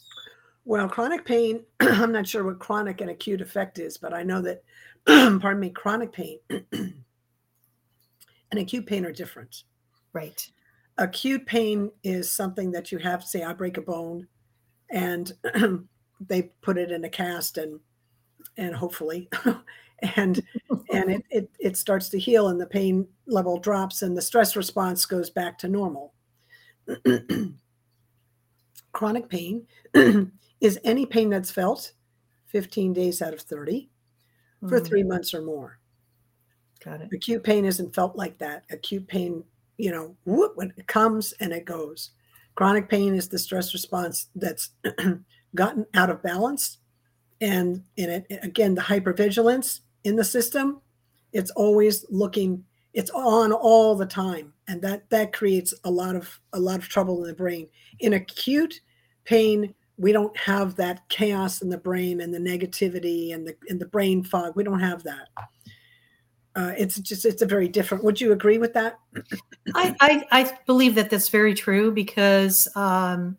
Well, 0.65 0.89
chronic 0.89 1.25
pain, 1.25 1.65
I'm 1.81 2.13
not 2.13 2.27
sure 2.27 2.45
what 2.45 2.59
chronic 2.59 3.01
and 3.01 3.11
acute 3.11 3.41
effect 3.41 3.79
is, 3.79 3.97
but 3.97 4.13
I 4.13 4.25
know 4.25 4.43
that, 4.43 4.65
pardon 5.07 5.61
me, 5.61 5.71
chronic 5.71 6.13
pain 6.13 6.39
and 6.51 6.95
acute 8.55 8.87
pain 8.87 9.07
are 9.07 9.13
different. 9.13 9.63
Right. 10.13 10.51
Acute 10.99 11.47
pain 11.47 11.93
is 12.03 12.31
something 12.31 12.73
that 12.73 12.91
you 12.91 12.99
have, 12.99 13.23
say, 13.23 13.45
I 13.45 13.53
break 13.53 13.77
a 13.77 13.83
bone 13.83 14.27
and 14.91 15.33
they 16.21 16.43
put 16.63 16.79
it 16.79 16.91
in 16.91 17.05
a 17.05 17.11
cast 17.11 17.59
and, 17.59 17.81
and 18.57 18.75
hopefully, 18.75 19.29
and, 20.17 20.43
and 20.93 21.11
it, 21.11 21.25
it, 21.31 21.51
it 21.59 21.77
starts 21.77 22.09
to 22.11 22.19
heal 22.19 22.49
and 22.49 22.61
the 22.61 22.67
pain 22.67 23.07
level 23.27 23.59
drops 23.59 24.03
and 24.03 24.17
the 24.17 24.23
stress 24.23 24.57
response 24.57 25.05
goes 25.07 25.31
back 25.31 25.59
to 25.59 25.69
normal. 25.69 26.15
chronic 28.97 29.29
pain 29.29 29.67
is 30.63 30.81
any 30.83 31.05
pain 31.05 31.29
that's 31.29 31.51
felt 31.51 31.93
15 32.47 32.95
days 32.95 33.21
out 33.21 33.35
of 33.35 33.41
30 33.43 33.91
for 34.67 34.81
mm. 34.81 34.87
three 34.87 35.03
months 35.03 35.35
or 35.35 35.43
more. 35.43 35.79
Got 36.83 37.03
it. 37.03 37.11
Acute 37.13 37.45
pain 37.45 37.67
isn't 37.67 37.95
felt 37.95 38.17
like 38.17 38.39
that. 38.39 38.65
Acute 38.71 39.07
pain, 39.07 39.45
you 39.77 39.91
know, 39.91 40.17
whoop, 40.25 40.53
when 40.55 40.73
it 40.79 40.87
comes 40.87 41.35
and 41.41 41.53
it 41.53 41.67
goes. 41.67 42.13
Chronic 42.57 42.89
pain 42.89 43.15
is 43.15 43.29
the 43.29 43.39
stress 43.39 43.73
response 43.73 44.29
that's 44.35 44.71
gotten 45.55 45.87
out 45.95 46.11
of 46.11 46.23
balance. 46.23 46.79
And 47.41 47.85
in 47.97 48.11
it, 48.11 48.27
again, 48.43 48.75
the 48.75 48.81
hypervigilance 48.81 49.81
in 50.05 50.17
the 50.17 50.25
system, 50.25 50.81
it's 51.33 51.51
always 51.51 52.07
looking, 52.09 52.65
it's 52.95 53.11
on 53.11 53.53
all 53.53 53.95
the 53.95 54.07
time. 54.07 54.55
And 54.69 54.81
that 54.83 55.09
that 55.11 55.35
creates 55.35 55.75
a 55.85 55.91
lot 55.91 56.17
of 56.17 56.41
a 56.55 56.59
lot 56.59 56.79
of 56.79 56.89
trouble 56.89 57.23
in 57.23 57.29
the 57.29 57.35
brain. 57.35 57.69
In 58.01 58.15
acute 58.15 58.81
pain, 59.25 59.75
we 59.99 60.13
don't 60.13 60.37
have 60.37 60.77
that 60.77 61.07
chaos 61.11 61.61
in 61.61 61.69
the 61.69 61.79
brain 61.79 62.23
and 62.23 62.33
the 62.33 62.39
negativity 62.39 63.35
and 63.35 63.47
the 63.47 63.55
and 63.69 63.79
the 63.79 63.87
brain 63.87 64.25
fog. 64.25 64.57
We 64.57 64.65
don't 64.65 64.81
have 64.81 65.03
that. 65.03 65.29
Uh, 66.57 66.73
it's 66.79 66.99
just 67.01 67.27
it's 67.27 67.43
a 67.43 67.47
very 67.47 67.69
different. 67.69 68.03
Would 68.03 68.19
you 68.19 68.33
agree 68.33 68.57
with 68.57 68.73
that? 68.73 68.99
I, 69.75 69.95
I, 70.01 70.27
I 70.33 70.59
believe 70.65 70.95
that 70.95 71.11
that's 71.11 71.29
very 71.29 71.53
true 71.53 71.93
because 71.93 72.67
um, 72.75 73.37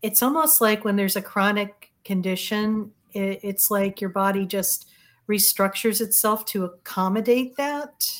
it's 0.00 0.22
almost 0.22 0.62
like 0.62 0.82
when 0.82 0.96
there's 0.96 1.16
a 1.16 1.22
chronic 1.22 1.92
condition, 2.04 2.90
it, 3.12 3.40
it's 3.42 3.70
like 3.70 4.00
your 4.00 4.08
body 4.08 4.46
just 4.46 4.88
restructures 5.28 6.00
itself 6.00 6.46
to 6.46 6.64
accommodate 6.64 7.54
that. 7.56 8.10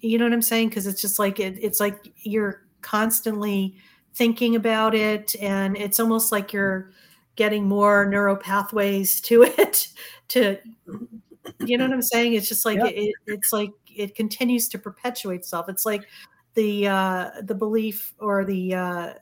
you 0.00 0.18
know 0.18 0.24
what 0.24 0.32
I'm 0.32 0.42
saying? 0.42 0.70
Because 0.70 0.88
it's 0.88 1.00
just 1.00 1.20
like 1.20 1.38
it, 1.38 1.56
it's 1.62 1.78
like 1.78 2.12
you're 2.24 2.66
constantly 2.82 3.76
thinking 4.14 4.56
about 4.56 4.96
it, 4.96 5.36
and 5.40 5.76
it's 5.76 6.00
almost 6.00 6.32
like 6.32 6.52
you're 6.52 6.90
getting 7.36 7.68
more 7.68 8.06
neural 8.06 8.34
pathways 8.34 9.20
to 9.22 9.44
it. 9.44 9.88
To 10.32 10.58
you 11.60 11.76
know 11.76 11.84
what 11.84 11.92
I'm 11.92 12.02
saying? 12.02 12.34
It's 12.34 12.48
just 12.48 12.64
like 12.64 12.78
it, 12.80 13.14
it's 13.26 13.52
like 13.52 13.70
it 13.94 14.14
continues 14.14 14.68
to 14.70 14.78
perpetuate 14.78 15.36
itself. 15.36 15.68
It's 15.68 15.86
like 15.86 16.06
the 16.54 16.88
uh, 16.88 17.30
the 17.42 17.54
belief 17.54 18.14
or 18.18 18.44
the 18.44 18.74
uh, 18.74 19.12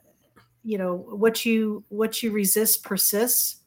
you 0.63 0.77
know 0.77 0.95
what 0.95 1.45
you 1.45 1.83
what 1.89 2.21
you 2.21 2.31
resist 2.31 2.83
persists 2.83 3.61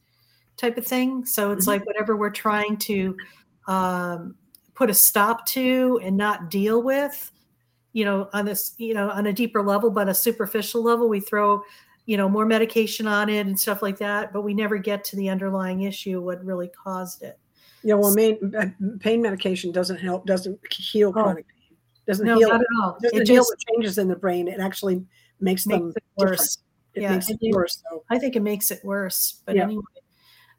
type 0.57 0.77
of 0.77 0.87
thing. 0.87 1.25
So 1.25 1.51
it's 1.53 1.63
mm-hmm. 1.63 1.71
like 1.71 1.87
whatever 1.87 2.17
we're 2.17 2.31
trying 2.31 2.77
to 2.79 3.17
um, 3.67 4.35
put 4.75 4.91
a 4.91 4.95
stop 4.95 5.47
to 5.47 6.01
and 6.03 6.17
not 6.17 6.51
deal 6.51 6.83
with, 6.83 7.31
you 7.93 8.05
know, 8.05 8.29
on 8.33 8.45
this, 8.45 8.75
you 8.79 8.95
know, 8.95 9.11
on 9.11 9.27
a 9.27 9.33
deeper 9.33 9.63
level, 9.63 9.91
but 9.91 10.09
a 10.09 10.15
superficial 10.15 10.83
level, 10.83 11.09
we 11.09 11.21
throw, 11.21 11.63
you 12.07 12.17
know, 12.17 12.29
more 12.29 12.47
medication 12.47 13.07
on 13.07 13.29
it 13.29 13.47
and 13.47 13.59
stuff 13.59 13.83
like 13.83 13.99
that, 13.99 14.33
but 14.33 14.43
we 14.43 14.55
never 14.55 14.79
get 14.79 15.05
to 15.05 15.17
the 15.17 15.29
underlying 15.29 15.83
issue, 15.83 16.21
what 16.21 16.45
really 16.45 16.69
caused 16.69 17.23
it. 17.23 17.39
Yeah, 17.83 17.95
well, 17.95 18.14
main, 18.14 18.55
uh, 18.59 18.66
pain 18.99 19.23
medication 19.23 19.73
doesn't 19.73 19.99
help, 19.99 20.27
doesn't 20.27 20.59
heal 20.73 21.11
oh. 21.11 21.12
chronic 21.12 21.47
pain. 21.49 21.77
Doesn't 22.07 22.27
no, 22.27 22.38
heal. 22.38 22.49
Not 22.49 22.61
at 22.61 22.66
all. 22.83 22.99
Doesn't 23.03 23.23
it 23.23 23.29
heal 23.29 23.43
just, 23.43 23.51
the 23.51 23.73
changes 23.73 23.99
in 23.99 24.09
the 24.09 24.16
brain. 24.16 24.49
It 24.49 24.61
actually 24.61 25.05
makes, 25.40 25.66
makes 25.66 25.81
them 25.81 25.95
worse. 26.16 26.57
Different. 26.57 26.57
It 26.95 27.03
yeah, 27.03 27.12
makes 27.12 27.31
it 27.31 27.38
worse. 27.53 27.83
So. 27.90 28.05
I 28.11 28.19
think 28.19 28.37
it 28.37 28.43
makes 28.43 28.71
it 28.71 28.81
worse. 28.85 29.43
But 29.47 29.57
yeah. 29.57 29.62
anyway, 29.62 29.83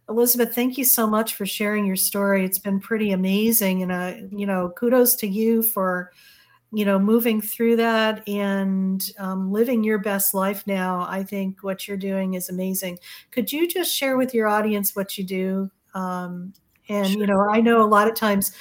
Elizabeth, 0.07 0.55
thank 0.55 0.77
you 0.77 0.85
so 0.85 1.07
much 1.07 1.35
for 1.35 1.45
sharing 1.45 1.85
your 1.85 1.95
story. 1.95 2.45
It's 2.45 2.59
been 2.59 2.79
pretty 2.79 3.11
amazing, 3.11 3.83
and 3.83 3.91
uh, 3.91 4.13
you 4.29 4.45
know, 4.45 4.69
kudos 4.77 5.15
to 5.17 5.27
you 5.27 5.61
for 5.61 6.11
you 6.73 6.85
know 6.85 6.97
moving 6.97 7.41
through 7.41 7.75
that 7.77 8.27
and 8.27 9.09
um, 9.19 9.51
living 9.51 9.83
your 9.83 9.99
best 9.99 10.33
life 10.33 10.65
now. 10.67 11.05
I 11.09 11.23
think 11.23 11.63
what 11.63 11.87
you're 11.87 11.97
doing 11.97 12.35
is 12.35 12.49
amazing. 12.49 12.99
Could 13.31 13.51
you 13.51 13.67
just 13.67 13.93
share 13.93 14.17
with 14.17 14.33
your 14.33 14.47
audience 14.47 14.95
what 14.95 15.17
you 15.17 15.23
do? 15.23 15.71
Um, 15.93 16.53
and 16.91 17.07
sure. 17.07 17.19
you 17.19 17.27
know, 17.27 17.47
I 17.49 17.61
know 17.61 17.83
a 17.83 17.87
lot 17.87 18.07
of 18.07 18.15
times 18.15 18.51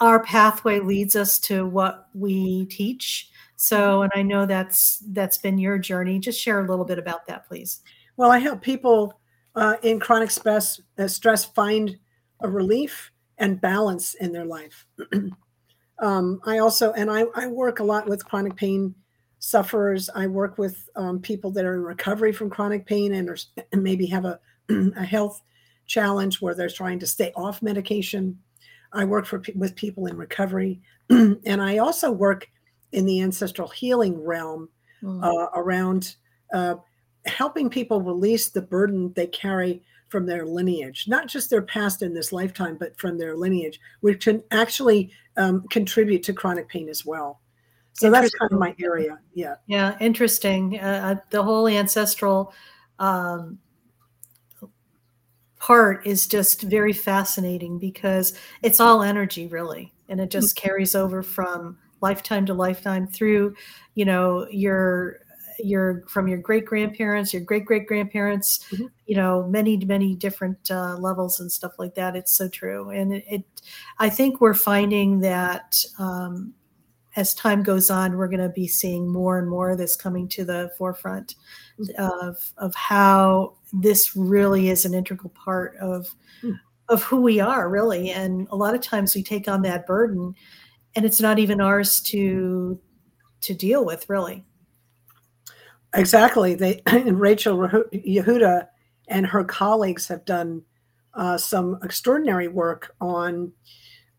our 0.00 0.22
pathway 0.22 0.80
leads 0.80 1.16
us 1.16 1.38
to 1.40 1.66
what 1.66 2.08
we 2.14 2.66
teach. 2.66 3.30
So, 3.56 3.78
mm-hmm. 3.78 4.02
and 4.04 4.12
I 4.14 4.22
know 4.22 4.46
that's 4.46 5.02
that's 5.08 5.38
been 5.38 5.58
your 5.58 5.78
journey. 5.78 6.18
Just 6.18 6.40
share 6.40 6.60
a 6.60 6.68
little 6.68 6.84
bit 6.84 6.98
about 6.98 7.26
that, 7.26 7.46
please. 7.46 7.80
Well, 8.16 8.30
I 8.30 8.38
help 8.38 8.62
people 8.62 9.20
uh, 9.54 9.76
in 9.82 10.00
chronic 10.00 10.30
stress, 10.30 10.80
uh, 10.98 11.08
stress 11.08 11.44
find 11.44 11.98
a 12.40 12.48
relief 12.48 13.10
and 13.38 13.60
balance 13.60 14.14
in 14.14 14.32
their 14.32 14.44
life. 14.44 14.86
um, 15.98 16.40
I 16.44 16.58
also, 16.58 16.92
and 16.92 17.10
I, 17.10 17.24
I, 17.34 17.46
work 17.46 17.80
a 17.80 17.84
lot 17.84 18.06
with 18.06 18.24
chronic 18.24 18.54
pain 18.54 18.94
sufferers. 19.38 20.08
I 20.14 20.26
work 20.26 20.58
with 20.58 20.88
um, 20.96 21.20
people 21.20 21.50
that 21.52 21.64
are 21.64 21.74
in 21.74 21.82
recovery 21.82 22.32
from 22.32 22.50
chronic 22.50 22.86
pain 22.86 23.14
and, 23.14 23.28
are, 23.28 23.38
and 23.72 23.82
maybe 23.82 24.06
have 24.06 24.24
a, 24.24 24.38
a 24.68 25.04
health 25.04 25.42
challenge 25.90 26.40
where 26.40 26.54
they're 26.54 26.70
trying 26.70 27.00
to 27.00 27.06
stay 27.06 27.32
off 27.34 27.60
medication. 27.60 28.38
I 28.92 29.04
work 29.04 29.26
for 29.26 29.42
with 29.54 29.74
people 29.74 30.06
in 30.06 30.16
recovery, 30.16 30.80
and 31.10 31.60
I 31.60 31.78
also 31.78 32.10
work 32.10 32.48
in 32.92 33.04
the 33.06 33.20
ancestral 33.20 33.68
healing 33.68 34.24
realm 34.24 34.68
mm. 35.02 35.22
uh, 35.22 35.50
around 35.54 36.16
uh, 36.54 36.76
helping 37.26 37.68
people 37.68 38.00
release 38.00 38.48
the 38.48 38.62
burden 38.62 39.12
they 39.14 39.26
carry 39.26 39.82
from 40.08 40.26
their 40.26 40.44
lineage, 40.44 41.06
not 41.06 41.28
just 41.28 41.50
their 41.50 41.62
past 41.62 42.02
in 42.02 42.14
this 42.14 42.32
lifetime, 42.32 42.76
but 42.78 42.98
from 42.98 43.18
their 43.18 43.36
lineage, 43.36 43.78
which 44.00 44.24
can 44.24 44.42
actually 44.50 45.12
um, 45.36 45.64
contribute 45.70 46.22
to 46.24 46.32
chronic 46.32 46.68
pain 46.68 46.88
as 46.88 47.04
well. 47.04 47.40
So 47.92 48.10
that's 48.10 48.34
kind 48.34 48.50
of 48.50 48.58
my 48.58 48.74
area. 48.82 49.18
Yeah. 49.34 49.56
Yeah. 49.66 49.96
Interesting. 50.00 50.80
Uh, 50.80 51.16
uh, 51.18 51.20
the 51.30 51.42
whole 51.42 51.68
ancestral 51.68 52.52
um, 52.98 53.58
part 55.60 56.04
is 56.06 56.26
just 56.26 56.62
very 56.62 56.92
fascinating 56.92 57.78
because 57.78 58.32
it's 58.62 58.80
all 58.80 59.02
energy, 59.02 59.46
really. 59.46 59.92
And 60.08 60.20
it 60.20 60.30
just 60.30 60.56
mm-hmm. 60.56 60.66
carries 60.66 60.94
over 60.94 61.22
from 61.22 61.78
lifetime 62.00 62.46
to 62.46 62.54
lifetime 62.54 63.06
through, 63.06 63.54
you 63.94 64.04
know, 64.04 64.48
your 64.50 65.20
your 65.62 66.02
from 66.08 66.26
your 66.26 66.38
great 66.38 66.64
grandparents, 66.64 67.32
your 67.32 67.42
great 67.42 67.66
great 67.66 67.86
grandparents, 67.86 68.64
mm-hmm. 68.72 68.86
you 69.06 69.14
know, 69.14 69.46
many 69.46 69.76
many 69.84 70.16
different 70.16 70.70
uh, 70.70 70.96
levels 70.96 71.38
and 71.38 71.52
stuff 71.52 71.72
like 71.78 71.94
that. 71.94 72.16
It's 72.16 72.32
so 72.32 72.48
true, 72.48 72.90
and 72.90 73.12
it, 73.12 73.24
it 73.28 73.44
I 73.98 74.08
think 74.08 74.40
we're 74.40 74.54
finding 74.54 75.20
that 75.20 75.84
um, 75.98 76.54
as 77.16 77.34
time 77.34 77.62
goes 77.62 77.90
on, 77.90 78.16
we're 78.16 78.28
going 78.28 78.40
to 78.40 78.48
be 78.48 78.68
seeing 78.68 79.08
more 79.08 79.38
and 79.38 79.48
more 79.48 79.70
of 79.70 79.78
this 79.78 79.96
coming 79.96 80.28
to 80.28 80.44
the 80.44 80.70
forefront 80.78 81.34
of 81.98 82.52
of 82.58 82.74
how 82.74 83.54
this 83.72 84.14
really 84.14 84.68
is 84.68 84.84
an 84.84 84.94
integral 84.94 85.30
part 85.30 85.76
of 85.78 86.08
mm. 86.42 86.54
of 86.88 87.02
who 87.02 87.20
we 87.20 87.40
are, 87.40 87.68
really. 87.68 88.10
And 88.10 88.46
a 88.50 88.56
lot 88.56 88.74
of 88.74 88.80
times 88.80 89.14
we 89.14 89.22
take 89.22 89.48
on 89.48 89.62
that 89.62 89.86
burden, 89.86 90.34
and 90.94 91.04
it's 91.04 91.20
not 91.20 91.38
even 91.38 91.60
ours 91.60 92.00
to 92.02 92.78
to 93.42 93.54
deal 93.54 93.84
with, 93.84 94.08
really. 94.08 94.44
Exactly. 95.94 96.54
They 96.54 96.82
and 96.86 97.20
Rachel 97.20 97.58
Yehuda 97.58 98.68
and 99.08 99.26
her 99.26 99.42
colleagues 99.42 100.06
have 100.06 100.24
done 100.24 100.62
uh, 101.14 101.36
some 101.36 101.78
extraordinary 101.82 102.46
work 102.46 102.94
on 103.00 103.52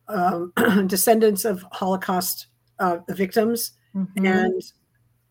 um, 0.10 0.52
descendants 0.88 1.46
of 1.46 1.66
Holocaust 1.72 2.48
uh, 2.82 3.00
victims, 3.10 3.72
mm-hmm. 3.96 4.26
and 4.26 4.64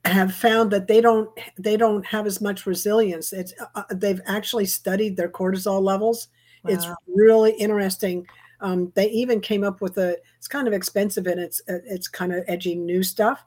have 0.06 0.34
found 0.34 0.70
that 0.70 0.86
they 0.86 1.00
don't 1.00 1.28
they 1.58 1.76
don't 1.76 2.06
have 2.06 2.26
as 2.26 2.40
much 2.40 2.64
resilience. 2.64 3.32
It's 3.32 3.52
uh, 3.60 3.66
uh 3.74 3.84
they've 3.94 4.22
actually 4.26 4.66
studied 4.66 5.16
their 5.16 5.28
cortisol 5.28 5.82
levels. 5.82 6.28
Wow. 6.64 6.72
It's 6.72 6.86
really 7.06 7.52
interesting. 7.52 8.26
Um, 8.62 8.92
they 8.94 9.10
even 9.10 9.40
came 9.40 9.64
up 9.64 9.80
with 9.80 9.98
a. 9.98 10.16
It's 10.38 10.48
kind 10.48 10.66
of 10.68 10.74
expensive 10.74 11.26
and 11.26 11.40
it's 11.40 11.60
it's 11.66 12.08
kind 12.08 12.32
of 12.32 12.44
edgy 12.48 12.74
new 12.74 13.02
stuff 13.02 13.44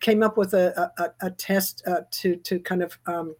came 0.00 0.22
up 0.22 0.36
with 0.36 0.54
a, 0.54 0.92
a, 0.98 1.26
a 1.26 1.30
test 1.30 1.82
uh, 1.86 2.02
to 2.10 2.36
to 2.36 2.58
kind 2.60 2.82
of 2.82 2.98
um, 3.06 3.34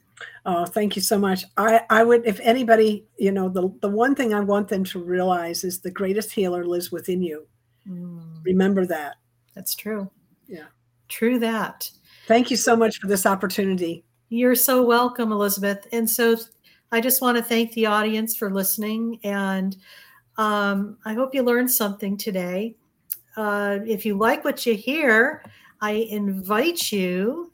Oh, 0.48 0.66
thank 0.66 0.96
you 0.96 1.04
so 1.04 1.20
much. 1.20 1.46
I, 1.56 1.82
I 1.92 2.04
would, 2.04 2.26
if 2.26 2.40
anybody, 2.40 3.06
you 3.18 3.32
know, 3.32 3.48
the, 3.48 3.72
the 3.82 3.90
one 3.90 4.16
thing 4.16 4.34
I 4.34 4.40
want 4.40 4.70
them 4.70 4.84
to 4.86 5.04
realize 5.04 5.64
is 5.64 5.82
the 5.82 5.92
greatest 5.92 6.32
healer 6.32 6.66
lives 6.66 6.92
within 6.92 7.22
you. 7.22 7.46
Mm. 7.88 8.44
Remember 8.44 8.88
that. 8.88 9.18
That's 9.54 9.76
true. 9.76 10.10
Yeah. 10.48 10.66
True 11.10 11.38
that. 11.40 11.92
Thank 12.28 12.50
you 12.50 12.58
so 12.58 12.76
much 12.76 12.98
for 12.98 13.06
this 13.06 13.28
opportunity. 13.28 14.04
You're 14.30 14.56
so 14.56 14.84
welcome, 14.84 15.32
Elizabeth. 15.32 15.88
And 15.92 16.10
so 16.10 16.38
I 16.92 17.02
just 17.02 17.22
want 17.22 17.38
to 17.38 17.44
thank 17.44 17.72
the 17.74 17.86
audience 17.86 18.36
for 18.36 18.50
listening. 18.50 19.20
And 19.24 19.76
um, 20.38 20.98
I 21.06 21.14
hope 21.14 21.34
you 21.34 21.44
learned 21.44 21.72
something 21.72 22.18
today. 22.18 22.76
Uh, 23.38 23.80
if 23.86 24.06
you 24.06 24.18
like 24.18 24.44
what 24.44 24.66
you 24.66 24.76
hear, 24.76 25.44
I 25.82 25.92
invite 25.92 26.92
you 26.92 27.52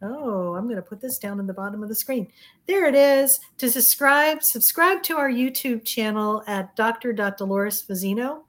Oh, 0.00 0.54
I'm 0.54 0.64
going 0.64 0.76
to 0.76 0.82
put 0.82 1.00
this 1.00 1.18
down 1.18 1.40
in 1.40 1.46
the 1.46 1.52
bottom 1.52 1.82
of 1.82 1.88
the 1.88 1.94
screen. 1.94 2.28
There 2.66 2.86
it 2.86 2.94
is. 2.94 3.40
To 3.58 3.68
subscribe, 3.68 4.44
subscribe 4.44 5.02
to 5.04 5.16
our 5.16 5.30
YouTube 5.30 5.84
channel 5.84 6.44
at 6.46 6.76
Dr. 6.76 7.12
Dolores 7.12 7.82
Fazzino. 7.82 8.42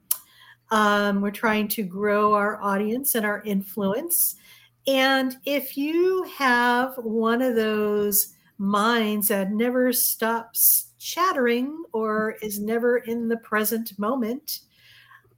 Um, 0.70 1.20
we're 1.20 1.32
trying 1.32 1.66
to 1.68 1.82
grow 1.82 2.34
our 2.34 2.62
audience 2.62 3.16
and 3.16 3.26
our 3.26 3.42
influence. 3.42 4.36
And 4.90 5.36
if 5.44 5.76
you 5.76 6.24
have 6.36 6.96
one 6.96 7.42
of 7.42 7.54
those 7.54 8.34
minds 8.58 9.28
that 9.28 9.52
never 9.52 9.92
stops 9.92 10.86
chattering 10.98 11.84
or 11.92 12.34
is 12.42 12.58
never 12.58 12.96
in 12.98 13.28
the 13.28 13.36
present 13.36 13.96
moment, 14.00 14.62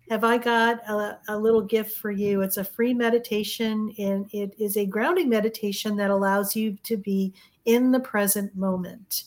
have 0.08 0.24
I 0.24 0.38
got 0.38 0.78
a, 0.88 1.18
a, 1.28 1.38
little 1.38 1.60
gift 1.60 1.98
for 1.98 2.10
you. 2.10 2.40
It's 2.40 2.56
a 2.56 2.64
free 2.64 2.94
meditation, 2.94 3.94
and 3.98 4.26
it 4.32 4.54
is 4.58 4.78
a 4.78 4.86
grounding 4.86 5.28
meditation 5.28 5.96
that 5.96 6.10
allows 6.10 6.56
you 6.56 6.78
to 6.84 6.96
be 6.96 7.34
in 7.66 7.92
the 7.92 8.00
present 8.00 8.56
moment. 8.56 9.24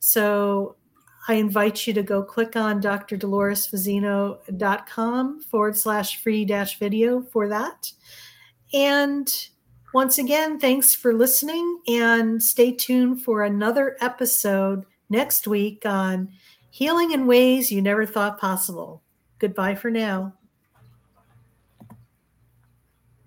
So 0.00 0.74
I 1.28 1.34
invite 1.34 1.86
you 1.86 1.94
to 1.94 2.02
go 2.02 2.24
click 2.24 2.56
on 2.56 2.82
drdoloresfazzino.com 2.82 5.40
forward 5.40 5.76
slash 5.76 6.20
free 6.20 6.44
dash 6.44 6.80
video 6.80 7.22
for 7.22 7.48
that. 7.48 7.92
And 8.74 9.32
once 9.92 10.18
again, 10.18 10.58
thanks 10.58 10.94
for 10.94 11.12
listening 11.12 11.80
and 11.88 12.42
stay 12.42 12.72
tuned 12.72 13.22
for 13.22 13.42
another 13.42 13.96
episode 14.00 14.84
next 15.10 15.46
week 15.46 15.84
on 15.84 16.28
healing 16.70 17.12
in 17.12 17.26
ways 17.26 17.70
you 17.70 17.82
never 17.82 18.06
thought 18.06 18.40
possible. 18.40 19.02
Goodbye 19.38 19.74
for 19.74 19.90
now. 19.90 20.32